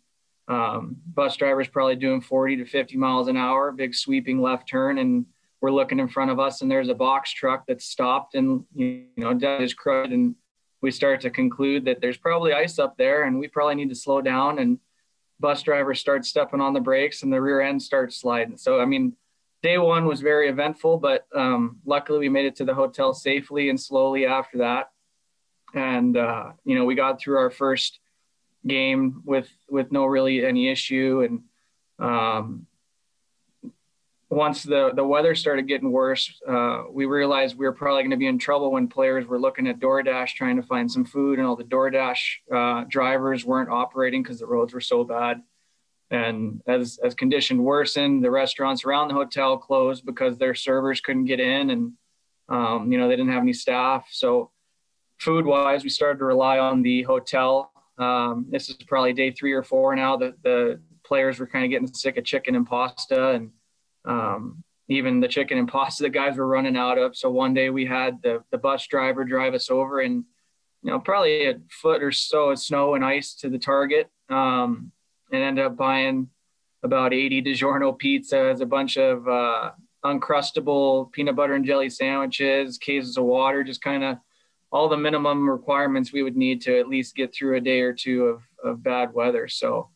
um, 0.49 0.97
bus 1.07 1.37
driver's 1.37 1.69
probably 1.69 1.95
doing 1.95 2.21
40 2.21 2.57
to 2.57 2.65
50 2.67 2.97
miles 2.97 3.29
an 3.29 3.37
hour, 3.37 3.71
big 3.71 3.95
sweeping 3.95 4.43
left 4.43 4.69
turn, 4.69 4.99
and 4.99 5.27
we're 5.61 5.71
looking 5.71 5.99
in 5.99 6.09
front 6.09 6.31
of 6.31 6.41
us, 6.41 6.63
and 6.63 6.71
there's 6.71 6.89
a 6.89 6.95
box 6.95 7.31
truck 7.33 7.65
that's 7.67 7.85
stopped, 7.85 8.35
and 8.35 8.65
you 8.75 9.05
know, 9.17 9.39
his 9.59 9.75
crud, 9.75 10.13
and 10.13 10.35
we 10.81 10.91
start 10.91 11.21
to 11.23 11.31
conclude 11.31 11.85
that 11.85 12.01
there's 12.01 12.17
probably 12.17 12.53
ice 12.53 12.79
up 12.79 12.97
there, 12.97 13.25
and 13.25 13.39
we 13.39 13.49
probably 13.49 13.75
need 13.75 13.91
to 13.91 13.95
slow 13.95 14.21
down. 14.23 14.59
And 14.59 14.79
bus 15.39 15.63
driver 15.63 15.95
starts 15.95 16.29
stepping 16.29 16.61
on 16.61 16.73
the 16.73 16.81
brakes, 16.81 17.23
and 17.23 17.33
the 17.33 17.41
rear 17.41 17.61
end 17.61 17.83
starts 17.83 18.17
sliding. 18.17 18.57
So, 18.57 18.81
I 18.81 18.87
mean, 18.87 19.15
day 19.63 19.79
one 19.79 20.07
was 20.07 20.21
very 20.21 20.49
eventful, 20.49 20.99
but 20.99 21.27
um, 21.35 21.79
luckily 21.85 22.21
we 22.21 22.29
made 22.29 22.47
it 22.47 22.57
to 22.57 22.65
the 22.65 22.75
hotel 22.75 23.13
safely 23.13 23.69
and 23.69 23.81
slowly 23.81 24.27
after 24.27 24.59
that. 24.59 24.91
And 25.75 26.17
uh, 26.17 26.53
you 26.65 26.77
know, 26.77 26.85
we 26.85 26.95
got 26.95 27.21
through 27.21 27.39
our 27.39 27.51
first 27.51 28.01
game 28.67 29.23
with 29.25 29.49
with 29.69 29.93
no 29.93 30.05
really 30.05 30.45
any 30.45 30.69
issue 30.69 31.27
and 31.27 31.43
um, 31.99 32.67
once 34.31 34.63
the 34.63 34.93
the 34.95 35.05
weather 35.05 35.35
started 35.35 35.67
getting 35.69 35.91
worse 35.91 36.41
uh, 36.49 36.85
we 36.91 37.05
realized 37.07 37.59
we 37.59 37.67
were 37.67 37.73
probably 37.73 38.03
going 38.03 38.11
to 38.11 38.17
be 38.17 38.27
in 38.27 38.39
trouble 38.39 38.71
when 38.71 38.89
players 38.89 39.27
were 39.27 39.41
looking 39.41 39.67
at 39.67 39.81
DoorDash 39.81 40.35
trying 40.35 40.57
to 40.57 40.63
find 40.63 40.91
some 40.91 41.05
food 41.05 41.39
and 41.39 41.47
all 41.47 41.57
the 41.57 41.65
DoorDash 41.65 42.21
uh, 42.55 42.85
drivers 42.89 43.45
weren't 43.45 43.71
operating 43.71 44.23
because 44.23 44.39
the 44.39 44.47
roads 44.47 44.73
were 44.73 44.81
so 44.81 45.05
bad 45.05 45.43
and 46.11 46.63
as 46.67 46.99
as 47.05 47.15
conditions 47.15 47.61
worsened 47.61 48.25
the 48.25 48.31
restaurants 48.31 48.85
around 48.85 49.09
the 49.09 49.15
hotel 49.15 49.59
closed 49.59 50.07
because 50.07 50.39
their 50.39 50.55
servers 50.55 51.01
couldn't 51.01 51.27
get 51.27 51.41
in 51.41 51.71
and 51.71 51.93
um, 52.49 52.91
you 52.91 52.99
know 52.99 53.09
they 53.09 53.17
didn't 53.17 53.33
have 53.33 53.43
any 53.43 53.53
staff 53.53 54.07
so 54.11 54.51
food 55.19 55.45
wise 55.45 55.85
we 55.85 55.91
started 55.91 56.19
to 56.19 56.25
rely 56.25 56.59
on 56.59 56.83
the 56.83 57.03
hotel 57.03 57.71
um, 58.01 58.47
this 58.49 58.71
is 58.71 58.77
probably 58.77 59.13
day 59.13 59.31
three 59.31 59.53
or 59.53 59.63
four 59.63 59.95
now. 59.95 60.17
The 60.17 60.35
the 60.43 60.81
players 61.05 61.39
were 61.39 61.47
kind 61.47 61.65
of 61.65 61.71
getting 61.71 61.87
sick 61.93 62.17
of 62.17 62.25
chicken 62.25 62.55
and 62.55 62.67
pasta, 62.67 63.31
and 63.31 63.51
um, 64.05 64.63
even 64.89 65.21
the 65.21 65.29
chicken 65.29 65.59
and 65.59 65.69
pasta 65.69 66.03
the 66.03 66.09
guys 66.09 66.37
were 66.37 66.47
running 66.47 66.77
out 66.77 66.99
of. 66.99 67.17
So 67.17 67.31
one 67.31 67.55
day 67.55 67.71
we 67.71 67.87
had 67.87 68.21
the 68.23 68.43
the 68.51 68.59
bus 68.59 68.87
driver 68.87 69.25
drive 69.25 69.55
us 69.55 69.71
over, 69.71 70.01
and 70.01 70.25
you 70.83 70.91
know 70.91 70.99
probably 70.99 71.47
a 71.47 71.61
foot 71.71 72.03
or 72.03 72.13
so 72.13 72.51
of 72.51 72.59
snow 72.59 72.95
and 72.95 73.05
ice 73.05 73.35
to 73.37 73.49
the 73.49 73.59
target, 73.59 74.11
um, 74.29 74.93
and 75.33 75.43
ended 75.43 75.65
up 75.65 75.77
buying 75.77 76.29
about 76.83 77.13
80 77.13 77.43
DiGiorno 77.43 78.01
pizzas, 78.01 78.61
a 78.61 78.67
bunch 78.67 78.97
of 78.97 79.29
uh, 79.29 79.71
uncrustable 80.05 81.13
peanut 81.13 81.37
butter 81.37 81.55
and 81.55 81.65
jelly 81.65 81.91
sandwiches, 81.91 82.79
cases 82.79 83.17
of 83.19 83.25
water, 83.25 83.63
just 83.63 83.83
kind 83.83 84.03
of 84.03 84.17
all 84.73 84.89
the 84.89 84.97
minimum 84.97 85.49
requirements 85.49 86.13
we 86.13 86.23
would 86.23 86.37
need 86.37 86.63
to 86.63 86.79
at 86.79 86.89
least 86.89 87.17
get 87.17 87.35
through 87.35 87.57
a 87.57 87.61
day 87.61 87.81
or 87.81 87.93
two 87.93 88.25
of, 88.25 88.43
of 88.65 88.83
bad 88.83 89.13
weather. 89.13 89.49
So 89.49 89.91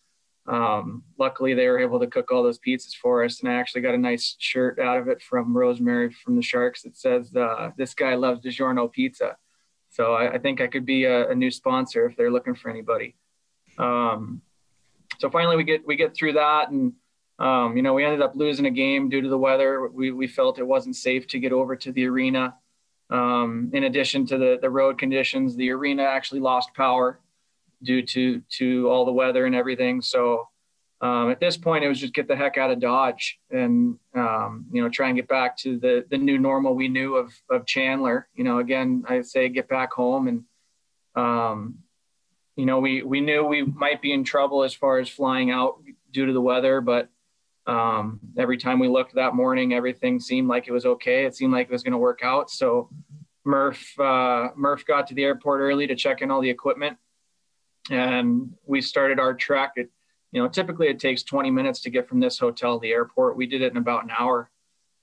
um, 0.46 1.02
luckily 1.18 1.54
they 1.54 1.68
were 1.68 1.78
able 1.78 1.98
to 2.00 2.07
cook 2.07 2.30
all 2.30 2.42
those 2.42 2.59
pizzas 2.59 2.94
for 2.94 3.24
us. 3.24 3.40
And 3.40 3.48
I 3.48 3.54
actually 3.54 3.80
got 3.80 3.94
a 3.94 3.98
nice 3.98 4.37
shirt 4.38 4.78
out 4.78 4.98
of 4.98 5.09
it 5.09 5.22
from 5.22 5.57
Rosemary 5.57 6.11
from 6.11 6.37
the 6.37 6.42
Sharks 6.42 6.83
that 6.83 6.96
says, 6.96 7.35
uh, 7.35 7.70
this 7.76 7.94
guy 7.94 8.14
loves 8.14 8.40
DiGiorno 8.40 8.92
pizza. 8.92 9.37
So 9.90 10.14
I, 10.14 10.35
I 10.35 10.38
think 10.38 10.61
I 10.61 10.66
could 10.66 10.85
be 10.85 11.04
a, 11.04 11.30
a, 11.30 11.35
new 11.35 11.50
sponsor 11.50 12.04
if 12.07 12.16
they're 12.16 12.33
looking 12.33 12.57
for 12.57 12.68
anybody. 12.68 13.14
Um, 13.78 14.42
so 15.18 15.30
finally 15.30 15.57
we 15.57 15.64
get, 15.64 15.87
we 15.87 15.96
get 15.96 16.14
through 16.14 16.35
that 16.35 16.70
and, 16.70 16.92
um, 17.38 17.76
you 17.76 17.83
know, 17.83 17.94
we 17.94 18.04
ended 18.04 18.20
up 18.20 18.35
losing 18.35 18.66
a 18.66 18.70
game 18.70 19.09
due 19.09 19.20
to 19.20 19.28
the 19.28 19.38
weather. 19.38 19.88
We, 19.88 20.11
we 20.11 20.26
felt 20.26 20.59
it 20.59 20.66
wasn't 20.66 20.96
safe 20.96 21.26
to 21.28 21.38
get 21.38 21.52
over 21.52 21.74
to 21.76 21.92
the 21.92 22.07
arena. 22.07 22.54
Um, 23.11 23.70
in 23.72 23.85
addition 23.85 24.26
to 24.26 24.38
the, 24.38 24.59
the 24.61 24.70
road 24.70 24.98
conditions, 24.98 25.57
the 25.57 25.70
arena 25.70 26.02
actually 26.02 26.40
lost 26.40 26.74
power 26.74 27.20
due 27.85 28.03
to 28.03 28.42
to 28.59 28.90
all 28.90 29.05
the 29.05 29.12
weather 29.12 29.47
and 29.47 29.55
everything. 29.55 30.01
So 30.03 30.49
um, 31.01 31.31
at 31.31 31.40
this 31.40 31.57
point, 31.57 31.85
it 31.85 31.88
was 31.88 32.01
just 32.01 32.14
get 32.14 32.29
the 32.29 32.37
heck 32.37 32.57
out 32.57 32.70
of 32.70 32.81
Dodge 32.81 33.38
and 33.51 33.99
um, 34.14 34.66
you 34.73 34.83
know 34.83 34.88
try 34.88 35.09
and 35.09 35.16
get 35.16 35.29
back 35.29 35.57
to 35.59 35.79
the 35.79 36.05
the 36.11 36.18
new 36.18 36.38
normal 36.38 36.75
we 36.75 36.88
knew 36.88 37.16
of 37.16 37.33
of 37.51 37.66
Chandler. 37.66 38.29
You 38.35 38.44
know, 38.44 38.59
again, 38.59 39.05
I 39.09 39.20
say 39.20 39.49
get 39.49 39.68
back 39.68 39.92
home 39.92 40.29
and 40.29 40.44
um, 41.14 41.79
you 42.57 42.66
know 42.66 42.81
we 42.81 43.03
we 43.03 43.20
knew 43.20 43.44
we 43.44 43.62
might 43.62 44.01
be 44.01 44.12
in 44.12 44.25
trouble 44.25 44.62
as 44.62 44.73
far 44.73 44.99
as 44.99 45.09
flying 45.09 45.51
out 45.51 45.83
due 46.11 46.27
to 46.27 46.33
the 46.33 46.40
weather, 46.40 46.81
but 46.81 47.09
um, 47.66 48.20
every 48.37 48.59
time 48.59 48.79
we 48.79 48.88
looked 48.88 49.14
that 49.14 49.35
morning, 49.35 49.73
everything 49.75 50.20
seemed 50.20 50.49
like 50.49 50.68
it 50.68 50.73
was 50.73 50.87
okay. 50.87 51.25
It 51.25 51.35
seemed 51.35 51.53
like 51.53 51.66
it 51.66 51.73
was 51.73 51.83
going 51.83 51.92
to 51.92 51.99
work 51.99 52.20
out. 52.23 52.51
So 52.51 52.90
Murph 53.44 53.99
uh, 53.99 54.49
Murph 54.57 54.87
got 54.87 55.07
to 55.09 55.14
the 55.14 55.25
airport 55.25 55.61
early 55.61 55.87
to 55.87 55.94
check 55.94 56.23
in 56.23 56.31
all 56.31 56.40
the 56.40 56.51
equipment, 56.51 56.97
and 57.90 58.55
we 58.66 58.81
started 58.81 59.18
our 59.18 59.35
trek. 59.35 59.73
It, 59.77 59.90
you 60.33 60.42
know, 60.42 60.49
typically 60.49 60.88
it 60.88 60.99
takes 60.99 61.23
20 61.23 61.51
minutes 61.51 61.81
to 61.83 61.90
get 61.90 62.09
from 62.09 62.20
this 62.20 62.38
hotel 62.38 62.79
to 62.79 62.83
the 62.83 62.92
airport. 62.92 63.37
We 63.37 63.47
did 63.47 63.62
it 63.62 63.73
in 63.73 63.79
about 63.79 64.05
an 64.05 64.11
hour. 64.16 64.51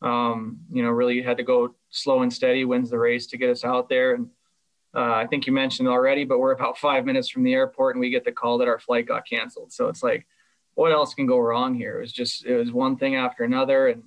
Um, 0.02 0.60
you 0.72 0.82
know, 0.84 0.90
really 0.90 1.22
had 1.22 1.38
to 1.38 1.44
go 1.44 1.76
slow 1.90 2.24
and 2.24 2.34
steady, 2.34 2.66
wins 2.66 2.90
the 2.90 2.98
race 2.98 3.28
to 3.28 3.38
get 3.38 3.50
us 3.50 3.64
out 3.64 3.88
there. 3.88 4.16
And 4.16 4.30
uh, 4.96 5.14
I 5.14 5.28
think 5.28 5.46
you 5.46 5.54
mentioned 5.54 5.88
already, 5.88 6.26
but 6.26 6.40
we're 6.40 6.52
about 6.52 6.78
five 6.78 7.06
minutes 7.06 7.30
from 7.30 7.44
the 7.44 7.54
airport, 7.54 7.96
and 7.96 8.02
we 8.02 8.10
get 8.10 8.26
the 8.26 8.32
call 8.32 8.58
that 8.58 8.68
our 8.68 8.80
flight 8.80 9.08
got 9.08 9.28
canceled. 9.28 9.72
So 9.72 9.88
it's 9.88 10.04
like 10.04 10.26
what 10.76 10.92
else 10.92 11.14
can 11.14 11.26
go 11.26 11.40
wrong 11.40 11.76
here? 11.76 11.98
It 11.98 12.02
was 12.02 12.14
just 12.14 12.46
it 12.46 12.56
was 12.56 12.72
one 12.72 12.98
thing 12.98 13.16
after 13.16 13.44
another, 13.44 13.88
and 13.88 14.04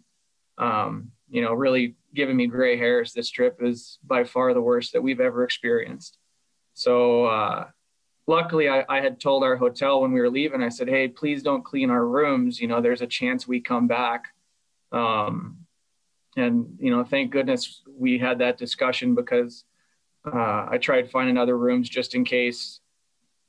um, 0.58 1.12
you 1.30 1.42
know, 1.42 1.52
really 1.52 1.96
giving 2.14 2.36
me 2.36 2.46
gray 2.46 2.76
hairs. 2.76 3.12
This 3.12 3.30
trip 3.30 3.58
is 3.62 3.98
by 4.04 4.24
far 4.24 4.54
the 4.54 4.60
worst 4.60 4.92
that 4.92 5.02
we've 5.02 5.20
ever 5.20 5.44
experienced. 5.44 6.18
So 6.74 7.26
uh, 7.26 7.66
luckily, 8.26 8.68
I, 8.68 8.84
I 8.88 9.00
had 9.00 9.20
told 9.20 9.42
our 9.42 9.56
hotel 9.56 10.00
when 10.00 10.12
we 10.12 10.20
were 10.20 10.30
leaving. 10.30 10.62
I 10.62 10.68
said, 10.68 10.88
"Hey, 10.88 11.08
please 11.08 11.42
don't 11.42 11.64
clean 11.64 11.90
our 11.90 12.06
rooms. 12.06 12.60
You 12.60 12.68
know, 12.68 12.80
there's 12.80 13.02
a 13.02 13.06
chance 13.06 13.46
we 13.46 13.60
come 13.60 13.86
back." 13.86 14.26
Um, 14.92 15.58
and 16.36 16.76
you 16.78 16.90
know, 16.90 17.04
thank 17.04 17.30
goodness 17.30 17.82
we 17.86 18.18
had 18.18 18.38
that 18.38 18.58
discussion 18.58 19.14
because 19.14 19.64
uh, 20.24 20.66
I 20.70 20.78
tried 20.80 21.10
finding 21.10 21.36
other 21.36 21.56
rooms 21.56 21.88
just 21.88 22.14
in 22.14 22.24
case, 22.24 22.80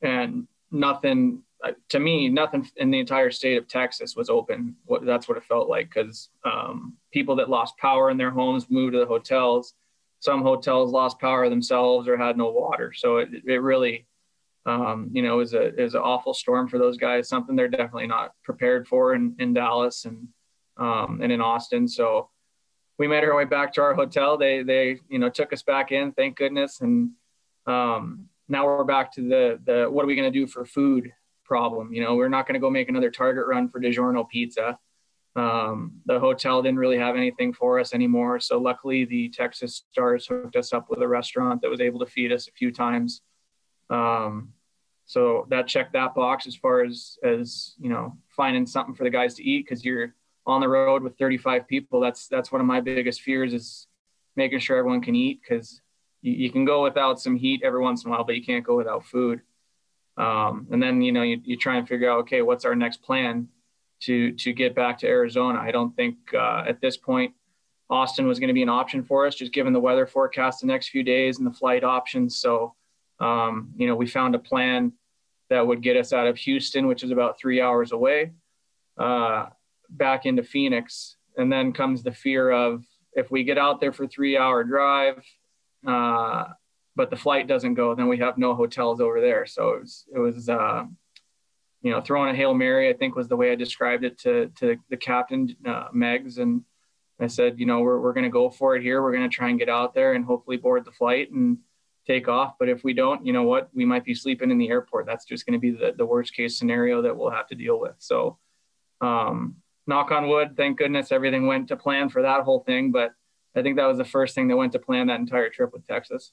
and 0.01 0.47
nothing 0.71 1.43
uh, 1.63 1.71
to 1.89 1.99
me, 1.99 2.29
nothing 2.29 2.67
in 2.75 2.91
the 2.91 2.99
entire 2.99 3.31
state 3.31 3.57
of 3.57 3.67
Texas 3.67 4.15
was 4.15 4.29
open. 4.29 4.75
That's 5.03 5.27
what 5.27 5.37
it 5.37 5.43
felt 5.45 5.69
like 5.69 5.89
because 5.89 6.29
um, 6.43 6.93
people 7.11 7.35
that 7.37 7.49
lost 7.49 7.77
power 7.77 8.09
in 8.09 8.17
their 8.17 8.29
homes 8.29 8.69
moved 8.69 8.93
to 8.93 8.99
the 8.99 9.05
hotels. 9.05 9.73
Some 10.19 10.41
hotels 10.41 10.91
lost 10.91 11.19
power 11.19 11.49
themselves 11.49 12.07
or 12.07 12.17
had 12.17 12.37
no 12.37 12.51
water. 12.51 12.93
So 12.93 13.17
it, 13.17 13.29
it 13.45 13.61
really, 13.61 14.05
um, 14.65 15.09
you 15.11 15.21
know, 15.21 15.39
is 15.41 15.53
a 15.53 15.79
is 15.81 15.93
an 15.93 16.01
awful 16.01 16.33
storm 16.33 16.67
for 16.67 16.77
those 16.77 16.97
guys. 16.97 17.29
Something 17.29 17.55
they're 17.55 17.67
definitely 17.67 18.07
not 18.07 18.31
prepared 18.43 18.87
for 18.87 19.13
in, 19.13 19.35
in 19.39 19.53
Dallas 19.53 20.05
and 20.05 20.27
um, 20.77 21.19
and 21.21 21.31
in 21.31 21.41
Austin. 21.41 21.87
So 21.87 22.29
we 22.97 23.07
made 23.07 23.23
our 23.23 23.35
way 23.35 23.45
back 23.45 23.73
to 23.73 23.81
our 23.81 23.93
hotel. 23.93 24.37
They 24.37 24.63
they 24.63 24.99
you 25.09 25.19
know 25.19 25.29
took 25.29 25.53
us 25.53 25.63
back 25.63 25.91
in, 25.91 26.11
thank 26.13 26.37
goodness, 26.37 26.81
and 26.81 27.11
um, 27.67 28.27
now 28.47 28.65
we're 28.65 28.83
back 28.83 29.13
to 29.13 29.21
the 29.21 29.59
the 29.65 29.89
what 29.89 30.03
are 30.03 30.07
we 30.07 30.15
going 30.15 30.31
to 30.31 30.39
do 30.39 30.47
for 30.47 30.65
food 30.65 31.11
problem. 31.43 31.93
You 31.93 32.03
know, 32.03 32.15
we're 32.15 32.29
not 32.29 32.47
going 32.47 32.55
to 32.55 32.59
go 32.59 32.69
make 32.69 32.89
another 32.89 33.11
target 33.11 33.45
run 33.47 33.69
for 33.69 33.79
DiGiorno 33.79 34.27
pizza. 34.27 34.79
Um, 35.35 35.99
the 36.05 36.19
hotel 36.19 36.61
didn't 36.61 36.79
really 36.79 36.97
have 36.97 37.15
anything 37.15 37.53
for 37.53 37.79
us 37.79 37.93
anymore. 37.93 38.39
So 38.39 38.57
luckily, 38.57 39.05
the 39.05 39.29
Texas 39.29 39.83
Stars 39.91 40.25
hooked 40.25 40.55
us 40.55 40.73
up 40.73 40.89
with 40.89 41.01
a 41.01 41.07
restaurant 41.07 41.61
that 41.61 41.69
was 41.69 41.81
able 41.81 41.99
to 41.99 42.05
feed 42.05 42.31
us 42.31 42.47
a 42.47 42.51
few 42.51 42.71
times. 42.71 43.21
Um, 43.89 44.53
so 45.05 45.45
that 45.49 45.67
checked 45.67 45.93
that 45.93 46.15
box 46.15 46.47
as 46.47 46.55
far 46.55 46.83
as 46.83 47.17
as 47.23 47.75
you 47.79 47.89
know 47.89 48.17
finding 48.29 48.65
something 48.65 48.95
for 48.95 49.03
the 49.03 49.09
guys 49.09 49.35
to 49.35 49.43
eat 49.43 49.65
because 49.65 49.85
you're 49.85 50.15
on 50.47 50.61
the 50.61 50.67
road 50.67 51.03
with 51.03 51.17
35 51.17 51.67
people. 51.67 51.99
That's 51.99 52.27
that's 52.27 52.51
one 52.51 52.61
of 52.61 52.67
my 52.67 52.81
biggest 52.81 53.21
fears 53.21 53.53
is 53.53 53.87
making 54.35 54.59
sure 54.59 54.77
everyone 54.77 55.01
can 55.01 55.15
eat 55.15 55.41
because 55.41 55.81
you, 56.21 56.33
you 56.33 56.51
can 56.51 56.65
go 56.65 56.83
without 56.83 57.19
some 57.19 57.35
heat 57.35 57.61
every 57.63 57.81
once 57.81 58.03
in 58.03 58.09
a 58.09 58.11
while, 58.11 58.23
but 58.23 58.35
you 58.35 58.43
can't 58.43 58.65
go 58.65 58.75
without 58.75 59.05
food. 59.05 59.41
Um, 60.17 60.67
and 60.71 60.81
then 60.81 61.01
you 61.01 61.11
know 61.11 61.23
you, 61.23 61.41
you 61.43 61.57
try 61.57 61.77
and 61.77 61.87
figure 61.87 62.09
out 62.09 62.19
okay 62.21 62.41
what's 62.41 62.65
our 62.65 62.75
next 62.75 63.03
plan 63.03 63.47
to 64.01 64.31
to 64.33 64.53
get 64.53 64.75
back 64.75 64.99
to 64.99 65.07
Arizona. 65.07 65.59
I 65.59 65.71
don't 65.71 65.95
think 65.95 66.17
uh, 66.33 66.63
at 66.67 66.81
this 66.81 66.97
point 66.97 67.33
Austin 67.89 68.27
was 68.27 68.39
going 68.39 68.47
to 68.47 68.53
be 68.53 68.63
an 68.63 68.69
option 68.69 69.03
for 69.03 69.27
us, 69.27 69.35
just 69.35 69.53
given 69.53 69.73
the 69.73 69.79
weather 69.79 70.07
forecast 70.07 70.61
the 70.61 70.67
next 70.67 70.89
few 70.89 71.03
days 71.03 71.37
and 71.37 71.45
the 71.45 71.51
flight 71.51 71.83
options. 71.83 72.37
So 72.37 72.73
um, 73.19 73.71
you 73.77 73.87
know 73.87 73.95
we 73.95 74.07
found 74.07 74.35
a 74.35 74.39
plan 74.39 74.93
that 75.49 75.65
would 75.65 75.81
get 75.81 75.97
us 75.97 76.11
out 76.11 76.27
of 76.27 76.37
Houston, 76.37 76.87
which 76.87 77.03
is 77.03 77.11
about 77.11 77.39
three 77.39 77.61
hours 77.61 77.91
away, 77.91 78.31
uh, 78.97 79.47
back 79.89 80.25
into 80.25 80.43
Phoenix. 80.43 81.17
and 81.37 81.51
then 81.51 81.73
comes 81.73 82.01
the 82.01 82.13
fear 82.13 82.49
of 82.49 82.85
if 83.13 83.29
we 83.29 83.43
get 83.43 83.57
out 83.57 83.81
there 83.81 83.91
for 83.91 84.07
three 84.07 84.37
hour 84.37 84.63
drive, 84.63 85.21
uh, 85.85 86.45
but 86.95 87.09
the 87.09 87.15
flight 87.15 87.47
doesn't 87.47 87.73
go, 87.73 87.93
then 87.93 88.07
we 88.07 88.17
have 88.17 88.37
no 88.37 88.55
hotels 88.55 89.01
over 89.01 89.19
there. 89.19 89.45
So 89.45 89.73
it 89.73 89.81
was, 89.81 90.05
it 90.15 90.19
was, 90.19 90.49
uh, 90.49 90.85
you 91.81 91.91
know, 91.91 92.01
throwing 92.01 92.33
a 92.33 92.35
hail 92.35 92.53
mary. 92.53 92.89
I 92.89 92.93
think 92.93 93.15
was 93.15 93.27
the 93.27 93.35
way 93.35 93.51
I 93.51 93.55
described 93.55 94.03
it 94.03 94.17
to 94.19 94.49
to 94.59 94.77
the 94.89 94.97
captain, 94.97 95.55
uh, 95.65 95.89
Megs, 95.93 96.39
and 96.39 96.63
I 97.19 97.27
said, 97.27 97.59
you 97.59 97.65
know, 97.65 97.81
we're 97.81 97.99
we're 97.99 98.13
going 98.13 98.23
to 98.23 98.29
go 98.29 98.49
for 98.49 98.75
it 98.75 98.81
here. 98.81 99.01
We're 99.01 99.11
going 99.11 99.29
to 99.29 99.35
try 99.35 99.49
and 99.49 99.59
get 99.59 99.69
out 99.69 99.93
there 99.93 100.13
and 100.13 100.25
hopefully 100.25 100.57
board 100.57 100.85
the 100.85 100.91
flight 100.91 101.31
and 101.31 101.59
take 102.05 102.27
off. 102.27 102.55
But 102.59 102.69
if 102.69 102.83
we 102.83 102.93
don't, 102.93 103.25
you 103.25 103.33
know 103.33 103.43
what, 103.43 103.69
we 103.73 103.85
might 103.85 104.05
be 104.05 104.13
sleeping 104.13 104.51
in 104.51 104.57
the 104.57 104.69
airport. 104.69 105.05
That's 105.05 105.25
just 105.25 105.45
going 105.45 105.53
to 105.53 105.59
be 105.59 105.71
the, 105.71 105.93
the 105.97 106.05
worst 106.05 106.35
case 106.35 106.57
scenario 106.57 107.01
that 107.01 107.15
we'll 107.15 107.31
have 107.31 107.47
to 107.47 107.55
deal 107.55 107.79
with. 107.79 107.95
So, 107.97 108.37
um, 109.01 109.57
knock 109.87 110.11
on 110.11 110.27
wood, 110.27 110.55
thank 110.57 110.77
goodness 110.77 111.11
everything 111.11 111.47
went 111.47 111.67
to 111.67 111.75
plan 111.75 112.09
for 112.09 112.21
that 112.21 112.41
whole 112.41 112.61
thing. 112.61 112.91
But 112.91 113.11
I 113.55 113.61
think 113.61 113.77
that 113.77 113.85
was 113.85 113.97
the 113.97 114.05
first 114.05 114.35
thing 114.35 114.47
that 114.47 114.57
went 114.57 114.73
to 114.73 114.79
plan 114.79 115.07
that 115.07 115.19
entire 115.19 115.49
trip 115.49 115.71
with 115.73 115.85
Texas. 115.87 116.31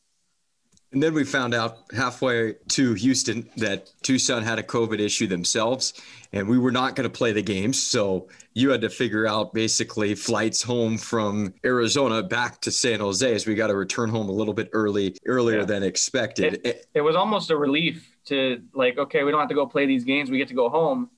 And 0.93 1.03
then 1.03 1.15
we 1.15 1.25
found 1.25 1.55
out 1.55 1.79
halfway 1.95 2.55
to 2.69 2.95
Houston 2.95 3.49
that 3.57 3.91
Tucson 4.03 4.43
had 4.43 4.59
a 4.59 4.63
COVID 4.63 5.01
issue 5.01 5.27
themselves, 5.27 5.95
and 6.33 6.47
we 6.47 6.59
were 6.59 6.71
not 6.71 6.97
going 6.97 7.09
to 7.09 7.11
play 7.11 7.33
the 7.33 7.43
games. 7.43 7.83
So 7.83 8.29
you 8.53 8.71
had 8.71 8.83
to 8.83 8.91
figure 8.91 9.27
out 9.27 9.55
basically 9.55 10.15
flights 10.15 10.63
home 10.63 10.99
from 10.99 11.55
Arizona 11.65 12.23
back 12.23 12.61
to 12.63 12.71
San 12.71 13.01
Jose 13.01 13.35
as 13.35 13.47
we 13.47 13.55
got 13.55 13.69
to 13.69 13.75
return 13.75 14.11
home 14.11 14.29
a 14.29 14.33
little 14.33 14.53
bit 14.53 14.69
early, 14.73 15.17
earlier 15.25 15.61
yeah. 15.61 15.65
than 15.65 15.83
expected. 15.83 16.61
It, 16.65 16.87
it 16.93 17.01
was 17.01 17.17
almost 17.17 17.51
a 17.51 17.57
relief 17.57 18.15
to 18.27 18.63
like, 18.75 18.99
okay, 18.99 19.25
we 19.25 19.31
don't 19.31 19.41
have 19.41 19.49
to 19.49 19.55
go 19.55 19.67
play 19.67 19.87
these 19.87 20.05
games. 20.05 20.31
We 20.31 20.39
get 20.39 20.49
to 20.49 20.55
go 20.55 20.69
home. 20.69 21.11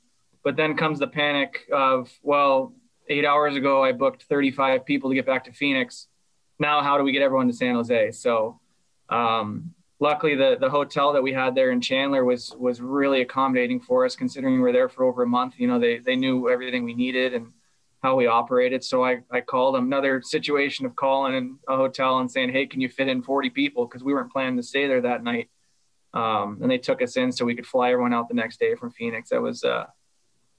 But 0.45 0.57
then 0.57 0.77
comes 0.77 0.99
the 0.99 1.09
panic 1.09 1.63
of, 1.73 2.13
well, 2.23 2.75
eight 3.09 3.25
hours 3.25 3.57
ago, 3.57 3.83
I 3.83 3.93
booked 3.93 4.25
35 4.25 4.85
people 4.85 5.11
to 5.11 5.17
get 5.17 5.27
back 5.27 5.45
to 5.45 5.53
Phoenix. 5.53 6.07
Now, 6.59 6.83
how 6.83 6.99
do 6.99 7.03
we 7.03 7.13
get 7.13 7.23
everyone 7.23 7.49
to 7.49 7.53
San 7.53 7.75
Jose? 7.75 8.13
So, 8.13 8.61
um, 9.09 9.75
luckily, 10.01 10.35
the 10.35 10.57
the 10.61 10.71
hotel 10.71 11.13
that 11.13 11.23
we 11.23 11.33
had 11.33 11.55
there 11.55 11.71
in 11.71 11.81
Chandler 11.81 12.25
was 12.25 12.55
was 12.59 12.81
really 12.81 13.21
accommodating 13.23 13.81
for 13.81 14.05
us, 14.05 14.17
considering 14.17 14.55
we 14.55 14.61
were 14.61 14.73
there 14.73 14.89
for 14.89 15.05
over 15.05 15.23
a 15.23 15.27
month. 15.27 15.55
You 15.59 15.67
know, 15.67 15.79
they 15.79 15.99
they 15.99 16.17
knew 16.17 16.49
everything 16.49 16.85
we 16.85 16.95
needed 16.95 17.35
and 17.35 17.53
how 18.05 18.15
we 18.15 18.27
operated. 18.27 18.85
So 18.85 19.03
I, 19.03 19.23
I 19.31 19.41
called 19.41 19.75
them 19.75 19.87
another 19.87 20.21
situation 20.21 20.85
of 20.85 20.95
calling 20.95 21.35
in 21.35 21.59
a 21.67 21.75
hotel 21.75 22.19
and 22.19 22.31
saying, 22.31 22.53
Hey, 22.53 22.67
can 22.67 22.83
you 22.83 22.89
fit 22.91 23.09
in 23.09 23.23
40 23.23 23.49
people? 23.49 23.89
Cause 23.89 24.05
we 24.05 24.13
weren't 24.13 24.31
planning 24.31 24.59
to 24.59 24.63
stay 24.63 24.87
there 24.87 25.01
that 25.01 25.25
night. 25.25 25.49
Um, 26.13 26.59
and 26.61 26.71
they 26.71 26.77
took 26.77 27.01
us 27.01 27.17
in 27.17 27.33
so 27.33 27.47
we 27.47 27.55
could 27.55 27.67
fly 27.67 27.93
everyone 27.93 28.13
out 28.13 28.29
the 28.29 28.35
next 28.35 28.61
day 28.61 28.75
from 28.75 28.91
Phoenix. 28.91 29.31
That 29.31 29.41
was, 29.41 29.65
uh, 29.65 29.87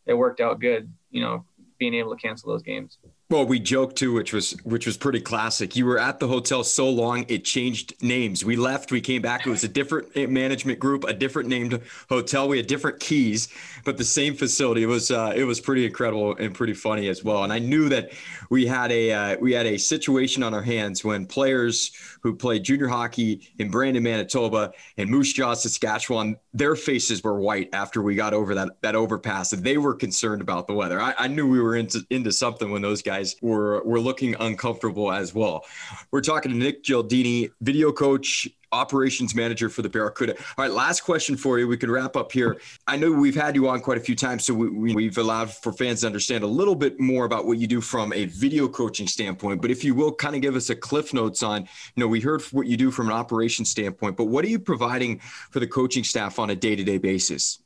it 0.08 0.16
worked 0.16 0.42
out 0.42 0.60
good, 0.60 0.92
you 1.12 1.22
know, 1.22 1.46
being 1.78 1.94
able 1.94 2.16
to 2.16 2.22
cancel 2.22 2.50
those 2.50 2.64
games. 2.64 2.98
Well, 3.28 3.48
we 3.48 3.60
joked 3.60 3.96
too, 3.96 4.14
which 4.14 4.34
was 4.34 4.52
which 4.64 4.86
was 4.86 4.98
pretty 4.98 5.20
classic. 5.20 5.76
You 5.76 5.88
were 5.88 5.98
at 5.98 6.20
the 6.20 6.28
hotel 6.28 6.64
so 6.64 6.88
long 6.88 7.26
it 7.28 7.44
changed 7.44 7.96
names. 8.04 8.46
We 8.46 8.56
left, 8.56 8.92
we 8.92 9.02
came 9.02 9.24
back. 9.24 9.48
It 9.48 9.50
was 9.50 9.64
a 9.64 9.68
different 9.68 10.16
management 10.30 10.78
group, 10.78 11.06
a 11.06 11.14
different 11.14 11.50
named 11.50 11.82
hotel. 12.08 12.48
We 12.48 12.58
had 12.58 12.68
different 12.68 13.00
keys, 13.00 13.48
but 13.84 13.98
the 13.98 14.04
same 14.04 14.36
facility. 14.36 14.84
It 14.84 14.88
was 14.88 15.10
uh, 15.10 15.34
it 15.36 15.44
was 15.44 15.60
pretty 15.60 15.88
incredible 15.88 16.36
and 16.36 16.54
pretty 16.54 16.76
funny 16.76 17.08
as 17.08 17.24
well. 17.24 17.44
And 17.44 17.52
I 17.52 17.58
knew 17.58 17.90
that 17.90 18.12
we 18.52 18.68
had 18.68 18.92
a 18.92 19.12
uh, 19.12 19.38
we 19.42 19.54
had 19.54 19.66
a 19.66 19.80
situation 19.80 20.44
on 20.44 20.54
our 20.54 20.62
hands 20.62 21.04
when 21.04 21.26
players 21.26 21.94
who 22.22 22.36
played 22.36 22.64
junior 22.64 22.88
hockey 22.88 23.50
in 23.58 23.72
Brandon, 23.72 24.04
Manitoba, 24.04 24.72
and 24.98 25.10
Moose 25.10 25.34
Jaw, 25.34 25.56
Saskatchewan, 25.56 26.36
their 26.54 26.76
faces 26.76 27.24
were 27.24 27.40
white 27.40 27.70
after 27.74 28.04
we 28.04 28.14
got 28.14 28.36
over 28.36 28.54
that 28.54 28.70
that 28.82 28.96
overpass, 28.96 29.52
and 29.52 29.64
they 29.64 29.80
were 29.80 29.96
concerned 29.96 30.44
about 30.44 30.68
the 30.68 30.74
weather. 30.74 31.02
I, 31.02 31.16
I 31.18 31.28
knew 31.28 31.50
we 31.50 31.60
were 31.60 31.76
into 31.76 32.06
into 32.12 32.32
something 32.32 32.70
when 32.70 32.84
those 32.84 33.02
guys 33.02 33.15
guys 33.16 33.36
were 33.42 33.84
were 33.84 34.00
looking 34.00 34.36
uncomfortable 34.40 35.12
as 35.12 35.34
well. 35.34 35.66
We're 36.12 36.22
talking 36.22 36.52
to 36.52 36.58
Nick 36.58 36.84
Gialdini, 36.84 37.52
video 37.62 37.92
coach, 37.92 38.48
operations 38.72 39.34
manager 39.34 39.70
for 39.70 39.82
the 39.82 39.90
Barracuda. 39.90 40.34
All 40.36 40.66
right, 40.66 40.72
last 40.72 41.02
question 41.02 41.38
for 41.38 41.58
you. 41.60 41.68
We 41.68 41.78
can 41.78 41.90
wrap 41.90 42.18
up 42.18 42.32
here. 42.32 42.60
I 42.88 42.98
know 42.98 43.12
we've 43.12 43.36
had 43.36 43.56
you 43.56 43.70
on 43.70 43.80
quite 43.80 43.98
a 43.98 44.02
few 44.02 44.16
times, 44.16 44.46
so 44.46 44.54
we, 44.54 45.06
have 45.06 45.18
allowed 45.18 45.50
for 45.50 45.72
fans 45.72 46.02
to 46.02 46.08
understand 46.08 46.44
a 46.44 46.48
little 46.48 46.76
bit 46.76 47.00
more 47.00 47.24
about 47.26 47.46
what 47.46 47.58
you 47.58 47.68
do 47.68 47.80
from 47.80 48.12
a 48.12 48.26
video 48.26 48.68
coaching 48.68 49.08
standpoint. 49.08 49.62
But 49.62 49.72
if 49.72 49.84
you 49.84 49.96
will, 49.96 50.14
kind 50.14 50.36
of 50.36 50.42
give 50.42 50.56
us 50.56 50.70
a 50.70 50.76
cliff 50.76 51.14
notes 51.14 51.42
on, 51.42 51.62
you 51.62 52.02
know, 52.02 52.08
we 52.08 52.20
heard 52.20 52.42
what 52.52 52.68
you 52.68 52.76
do 52.76 52.92
from 52.92 53.08
an 53.08 53.14
operations 53.14 53.70
standpoint, 53.70 54.18
but 54.18 54.26
what 54.26 54.44
are 54.44 54.50
you 54.50 54.60
providing 54.60 55.20
for 55.52 55.62
the 55.62 55.68
coaching 55.68 56.04
staff 56.04 56.38
on 56.38 56.50
a 56.50 56.56
day 56.56 56.76
to 56.76 56.84
day 56.84 56.98
basis? 56.98 57.60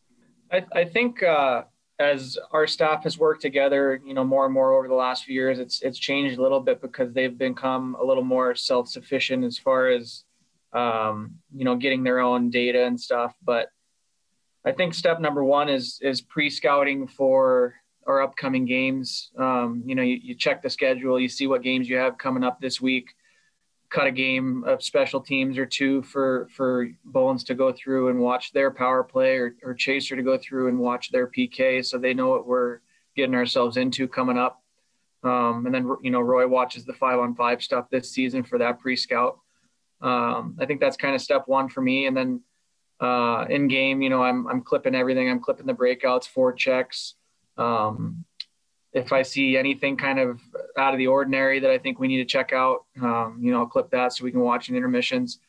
I, 0.51 0.65
I 0.73 0.85
think. 0.85 1.23
Uh 1.23 1.63
as 1.99 2.37
our 2.51 2.65
staff 2.65 3.03
has 3.03 3.17
worked 3.17 3.41
together, 3.41 4.01
you 4.05 4.13
know, 4.13 4.23
more 4.23 4.45
and 4.45 4.53
more 4.53 4.73
over 4.73 4.87
the 4.87 4.93
last 4.93 5.25
few 5.25 5.35
years, 5.35 5.59
it's 5.59 5.81
it's 5.81 5.99
changed 5.99 6.39
a 6.39 6.41
little 6.41 6.61
bit 6.61 6.81
because 6.81 7.13
they've 7.13 7.37
become 7.37 7.95
a 7.99 8.03
little 8.03 8.23
more 8.23 8.55
self-sufficient 8.55 9.43
as 9.43 9.57
far 9.57 9.89
as 9.89 10.23
um, 10.73 11.35
you 11.53 11.65
know 11.65 11.75
getting 11.75 12.03
their 12.03 12.19
own 12.19 12.49
data 12.49 12.85
and 12.85 12.99
stuff. 12.99 13.35
But 13.43 13.67
I 14.65 14.71
think 14.71 14.93
step 14.93 15.19
number 15.19 15.43
one 15.43 15.67
is 15.67 15.99
is 16.01 16.21
pre-scouting 16.21 17.07
for 17.07 17.75
our 18.07 18.21
upcoming 18.21 18.65
games. 18.65 19.31
Um, 19.37 19.83
you 19.85 19.93
know, 19.93 20.01
you, 20.01 20.19
you 20.21 20.35
check 20.35 20.61
the 20.61 20.69
schedule, 20.69 21.19
you 21.19 21.29
see 21.29 21.47
what 21.47 21.63
games 21.63 21.89
you 21.89 21.97
have 21.97 22.17
coming 22.17 22.43
up 22.43 22.61
this 22.61 22.79
week 22.79 23.13
cut 23.89 24.05
a 24.05 24.11
game 24.11 24.63
of 24.65 24.83
special 24.83 25.19
teams 25.19 25.57
or 25.57 25.65
two 25.65 26.01
for 26.03 26.47
for 26.51 26.89
Bones 27.05 27.43
to 27.45 27.55
go 27.55 27.71
through 27.71 28.09
and 28.09 28.19
watch 28.19 28.51
their 28.51 28.71
power 28.71 29.03
play 29.03 29.37
or, 29.37 29.55
or 29.63 29.73
Chaser 29.73 30.15
to 30.15 30.21
go 30.21 30.37
through 30.37 30.67
and 30.67 30.79
watch 30.79 31.11
their 31.11 31.27
PK 31.27 31.83
so 31.83 31.97
they 31.97 32.13
know 32.13 32.29
what 32.29 32.47
we're 32.47 32.79
getting 33.15 33.35
ourselves 33.35 33.77
into 33.77 34.07
coming 34.07 34.37
up. 34.37 34.61
Um, 35.23 35.65
and 35.65 35.73
then 35.73 35.95
you 36.01 36.11
know 36.11 36.21
Roy 36.21 36.47
watches 36.47 36.85
the 36.85 36.93
five 36.93 37.19
on 37.19 37.35
five 37.35 37.61
stuff 37.61 37.89
this 37.89 38.11
season 38.11 38.43
for 38.43 38.59
that 38.59 38.79
pre-scout. 38.79 39.39
Um, 40.01 40.55
I 40.59 40.65
think 40.65 40.79
that's 40.79 40.95
kind 40.95 41.15
of 41.15 41.21
step 41.21 41.43
one 41.47 41.67
for 41.67 41.81
me. 41.81 42.05
And 42.05 42.15
then 42.15 42.41
uh, 43.01 43.45
in 43.49 43.67
game, 43.67 44.01
you 44.01 44.09
know, 44.09 44.23
I'm 44.23 44.47
I'm 44.47 44.61
clipping 44.61 44.95
everything. 44.95 45.29
I'm 45.29 45.39
clipping 45.39 45.65
the 45.65 45.73
breakouts, 45.73 46.27
four 46.27 46.53
checks. 46.53 47.15
Um, 47.57 48.23
if 48.93 49.13
I 49.13 49.21
see 49.21 49.57
anything 49.57 49.97
kind 49.97 50.19
of 50.19 50.41
out 50.77 50.93
of 50.93 50.97
the 50.97 51.07
ordinary 51.07 51.59
that 51.59 51.69
I 51.69 51.77
think 51.77 51.99
we 51.99 52.07
need 52.07 52.17
to 52.17 52.25
check 52.25 52.53
out, 52.53 52.85
um, 53.01 53.39
you 53.41 53.51
know, 53.51 53.59
I'll 53.59 53.67
clip 53.67 53.91
that 53.91 54.13
so 54.13 54.23
we 54.23 54.31
can 54.31 54.41
watch 54.41 54.69
in 54.69 54.75
intermissions. 54.75 55.39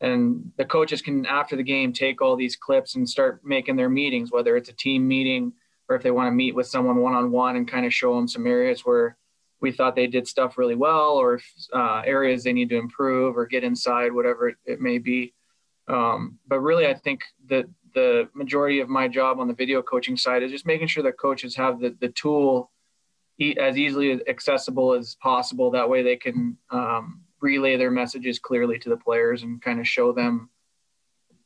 And 0.00 0.52
the 0.56 0.64
coaches 0.64 1.02
can, 1.02 1.26
after 1.26 1.56
the 1.56 1.62
game, 1.62 1.92
take 1.92 2.22
all 2.22 2.36
these 2.36 2.56
clips 2.56 2.94
and 2.94 3.08
start 3.08 3.40
making 3.44 3.76
their 3.76 3.90
meetings, 3.90 4.30
whether 4.30 4.56
it's 4.56 4.68
a 4.68 4.74
team 4.74 5.06
meeting 5.06 5.52
or 5.88 5.96
if 5.96 6.02
they 6.02 6.10
want 6.10 6.28
to 6.28 6.32
meet 6.32 6.54
with 6.54 6.66
someone 6.66 6.96
one 6.96 7.14
on 7.14 7.30
one 7.30 7.56
and 7.56 7.68
kind 7.68 7.84
of 7.84 7.92
show 7.92 8.14
them 8.14 8.28
some 8.28 8.46
areas 8.46 8.82
where 8.82 9.16
we 9.60 9.72
thought 9.72 9.96
they 9.96 10.06
did 10.06 10.28
stuff 10.28 10.56
really 10.56 10.76
well 10.76 11.12
or 11.12 11.34
if, 11.34 11.52
uh, 11.74 12.02
areas 12.06 12.44
they 12.44 12.52
need 12.52 12.68
to 12.68 12.76
improve 12.76 13.36
or 13.36 13.44
get 13.46 13.64
inside, 13.64 14.12
whatever 14.12 14.50
it, 14.50 14.56
it 14.64 14.80
may 14.80 14.98
be. 14.98 15.34
Um, 15.88 16.38
but 16.46 16.60
really, 16.60 16.86
I 16.86 16.94
think 16.94 17.22
that 17.48 17.66
the 17.94 18.28
majority 18.34 18.80
of 18.80 18.88
my 18.88 19.08
job 19.08 19.40
on 19.40 19.48
the 19.48 19.54
video 19.54 19.82
coaching 19.82 20.16
side 20.16 20.42
is 20.42 20.52
just 20.52 20.66
making 20.66 20.86
sure 20.86 21.02
that 21.02 21.18
coaches 21.18 21.56
have 21.56 21.80
the, 21.80 21.96
the 22.00 22.08
tool 22.08 22.70
as 23.58 23.76
easily 23.76 24.20
accessible 24.28 24.94
as 24.94 25.16
possible. 25.20 25.70
That 25.70 25.88
way 25.88 26.02
they 26.02 26.16
can 26.16 26.56
um, 26.70 27.22
relay 27.40 27.76
their 27.76 27.90
messages 27.90 28.38
clearly 28.38 28.78
to 28.80 28.88
the 28.88 28.96
players 28.96 29.42
and 29.42 29.62
kind 29.62 29.80
of 29.80 29.86
show 29.86 30.12
them 30.12 30.50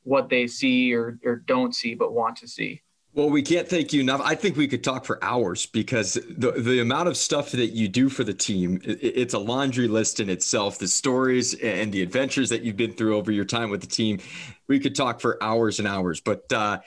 what 0.04 0.28
they 0.28 0.46
see 0.46 0.94
or, 0.94 1.18
or 1.24 1.36
don't 1.36 1.74
see 1.74 1.94
but 1.94 2.12
want 2.12 2.36
to 2.36 2.48
see. 2.48 2.82
Well, 3.14 3.28
we 3.28 3.42
can't 3.42 3.68
thank 3.68 3.92
you 3.92 4.00
enough. 4.00 4.22
I 4.24 4.34
think 4.34 4.56
we 4.56 4.66
could 4.66 4.82
talk 4.82 5.04
for 5.04 5.22
hours 5.22 5.66
because 5.66 6.14
the 6.14 6.52
the 6.52 6.80
amount 6.80 7.08
of 7.08 7.16
stuff 7.18 7.50
that 7.50 7.66
you 7.66 7.86
do 7.86 8.08
for 8.08 8.24
the 8.24 8.32
team, 8.32 8.80
it's 8.84 9.34
a 9.34 9.38
laundry 9.38 9.86
list 9.86 10.18
in 10.18 10.30
itself. 10.30 10.78
The 10.78 10.88
stories 10.88 11.52
and 11.52 11.92
the 11.92 12.00
adventures 12.00 12.48
that 12.48 12.62
you've 12.62 12.78
been 12.78 12.94
through 12.94 13.18
over 13.18 13.30
your 13.30 13.44
time 13.44 13.68
with 13.68 13.82
the 13.82 13.86
team, 13.86 14.18
we 14.66 14.80
could 14.80 14.94
talk 14.94 15.20
for 15.20 15.36
hours 15.42 15.78
and 15.78 15.86
hours. 15.86 16.22
But 16.22 16.50
uh, 16.54 16.78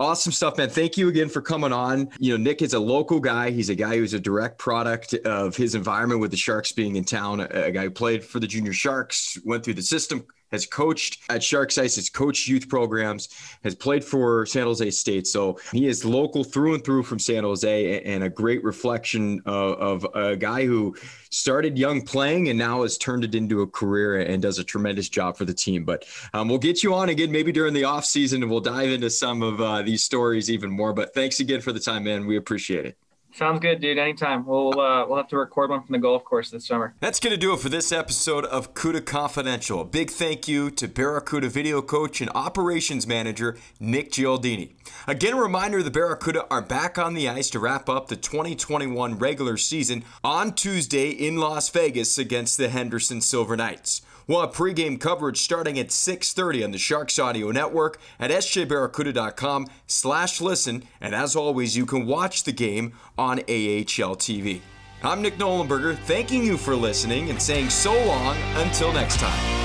Awesome 0.00 0.32
stuff, 0.32 0.58
man. 0.58 0.68
Thank 0.68 0.96
you 0.96 1.08
again 1.08 1.28
for 1.28 1.40
coming 1.40 1.72
on. 1.72 2.10
You 2.18 2.32
know, 2.32 2.42
Nick 2.42 2.62
is 2.62 2.74
a 2.74 2.80
local 2.80 3.20
guy. 3.20 3.52
He's 3.52 3.68
a 3.68 3.76
guy 3.76 3.96
who's 3.96 4.12
a 4.12 4.18
direct 4.18 4.58
product 4.58 5.14
of 5.14 5.56
his 5.56 5.76
environment 5.76 6.20
with 6.20 6.32
the 6.32 6.36
Sharks 6.36 6.72
being 6.72 6.96
in 6.96 7.04
town. 7.04 7.40
A 7.40 7.70
guy 7.70 7.84
who 7.84 7.90
played 7.92 8.24
for 8.24 8.40
the 8.40 8.46
junior 8.48 8.72
Sharks, 8.72 9.38
went 9.44 9.64
through 9.64 9.74
the 9.74 9.82
system, 9.82 10.26
has 10.54 10.66
coached 10.66 11.22
at 11.28 11.42
Sharks 11.42 11.76
Ice, 11.76 11.96
has 11.96 12.08
coached 12.08 12.48
youth 12.48 12.68
programs, 12.68 13.28
has 13.62 13.74
played 13.74 14.02
for 14.02 14.46
San 14.46 14.64
Jose 14.64 14.90
State. 14.90 15.26
So 15.26 15.58
he 15.72 15.86
is 15.86 16.04
local 16.04 16.44
through 16.44 16.74
and 16.74 16.84
through 16.84 17.02
from 17.02 17.18
San 17.18 17.44
Jose 17.44 18.00
and 18.02 18.24
a 18.24 18.30
great 18.30 18.64
reflection 18.64 19.42
of, 19.44 20.04
of 20.04 20.14
a 20.14 20.36
guy 20.36 20.64
who 20.64 20.96
started 21.30 21.76
young 21.76 22.02
playing 22.02 22.48
and 22.48 22.58
now 22.58 22.82
has 22.82 22.96
turned 22.96 23.24
it 23.24 23.34
into 23.34 23.62
a 23.62 23.66
career 23.66 24.20
and 24.20 24.40
does 24.40 24.58
a 24.58 24.64
tremendous 24.64 25.08
job 25.08 25.36
for 25.36 25.44
the 25.44 25.54
team. 25.54 25.84
But 25.84 26.06
um, 26.32 26.48
we'll 26.48 26.58
get 26.58 26.82
you 26.82 26.94
on 26.94 27.08
again 27.08 27.30
maybe 27.30 27.52
during 27.52 27.74
the 27.74 27.84
off 27.84 28.04
season 28.04 28.42
and 28.42 28.50
we'll 28.50 28.60
dive 28.60 28.90
into 28.90 29.10
some 29.10 29.42
of 29.42 29.60
uh, 29.60 29.82
these 29.82 30.02
stories 30.04 30.50
even 30.50 30.70
more. 30.70 30.92
But 30.92 31.12
thanks 31.12 31.40
again 31.40 31.60
for 31.60 31.72
the 31.72 31.80
time, 31.80 32.04
man. 32.04 32.26
We 32.26 32.36
appreciate 32.36 32.86
it. 32.86 32.96
Sounds 33.34 33.58
good, 33.58 33.80
dude. 33.80 33.98
Anytime. 33.98 34.46
We'll 34.46 34.78
uh, 34.78 35.06
we'll 35.08 35.16
have 35.16 35.26
to 35.28 35.36
record 35.36 35.70
one 35.70 35.82
from 35.82 35.92
the 35.92 35.98
golf 35.98 36.22
course 36.24 36.50
this 36.50 36.66
summer. 36.66 36.94
That's 37.00 37.18
to 37.18 37.36
do 37.36 37.52
it 37.52 37.58
for 37.58 37.68
this 37.68 37.90
episode 37.90 38.44
of 38.44 38.74
CUDA 38.74 39.04
Confidential. 39.04 39.80
A 39.80 39.84
big 39.84 40.10
thank 40.10 40.46
you 40.46 40.70
to 40.70 40.86
Barracuda 40.86 41.48
video 41.48 41.82
coach 41.82 42.20
and 42.20 42.30
operations 42.32 43.08
manager 43.08 43.58
Nick 43.80 44.12
Gialdini. 44.12 44.74
Again, 45.08 45.34
a 45.34 45.40
reminder 45.40 45.82
the 45.82 45.90
Barracuda 45.90 46.46
are 46.48 46.62
back 46.62 46.96
on 46.96 47.14
the 47.14 47.28
ice 47.28 47.50
to 47.50 47.58
wrap 47.58 47.88
up 47.88 48.06
the 48.06 48.14
2021 48.14 49.18
regular 49.18 49.56
season 49.56 50.04
on 50.22 50.52
Tuesday 50.52 51.10
in 51.10 51.38
Las 51.38 51.68
Vegas 51.70 52.16
against 52.16 52.56
the 52.56 52.68
Henderson 52.68 53.20
Silver 53.20 53.56
Knights. 53.56 54.02
We'll 54.26 54.40
have 54.40 54.52
pregame 54.52 55.00
coverage 55.00 55.40
starting 55.40 55.78
at 55.78 55.88
6.30 55.88 56.64
on 56.64 56.70
the 56.70 56.78
Sharks 56.78 57.18
Audio 57.18 57.50
Network 57.50 57.98
at 58.18 58.30
sjbarracuda.com 58.30 59.66
slash 59.86 60.40
listen. 60.40 60.84
And 61.00 61.14
as 61.14 61.36
always, 61.36 61.76
you 61.76 61.86
can 61.86 62.06
watch 62.06 62.44
the 62.44 62.52
game 62.52 62.94
on 63.18 63.40
AHL 63.40 64.16
TV. 64.16 64.60
I'm 65.02 65.20
Nick 65.20 65.36
Nollenberger, 65.36 65.98
thanking 65.98 66.44
you 66.44 66.56
for 66.56 66.74
listening 66.74 67.28
and 67.28 67.40
saying 67.40 67.68
so 67.68 67.92
long 68.06 68.36
until 68.54 68.92
next 68.92 69.18
time. 69.20 69.63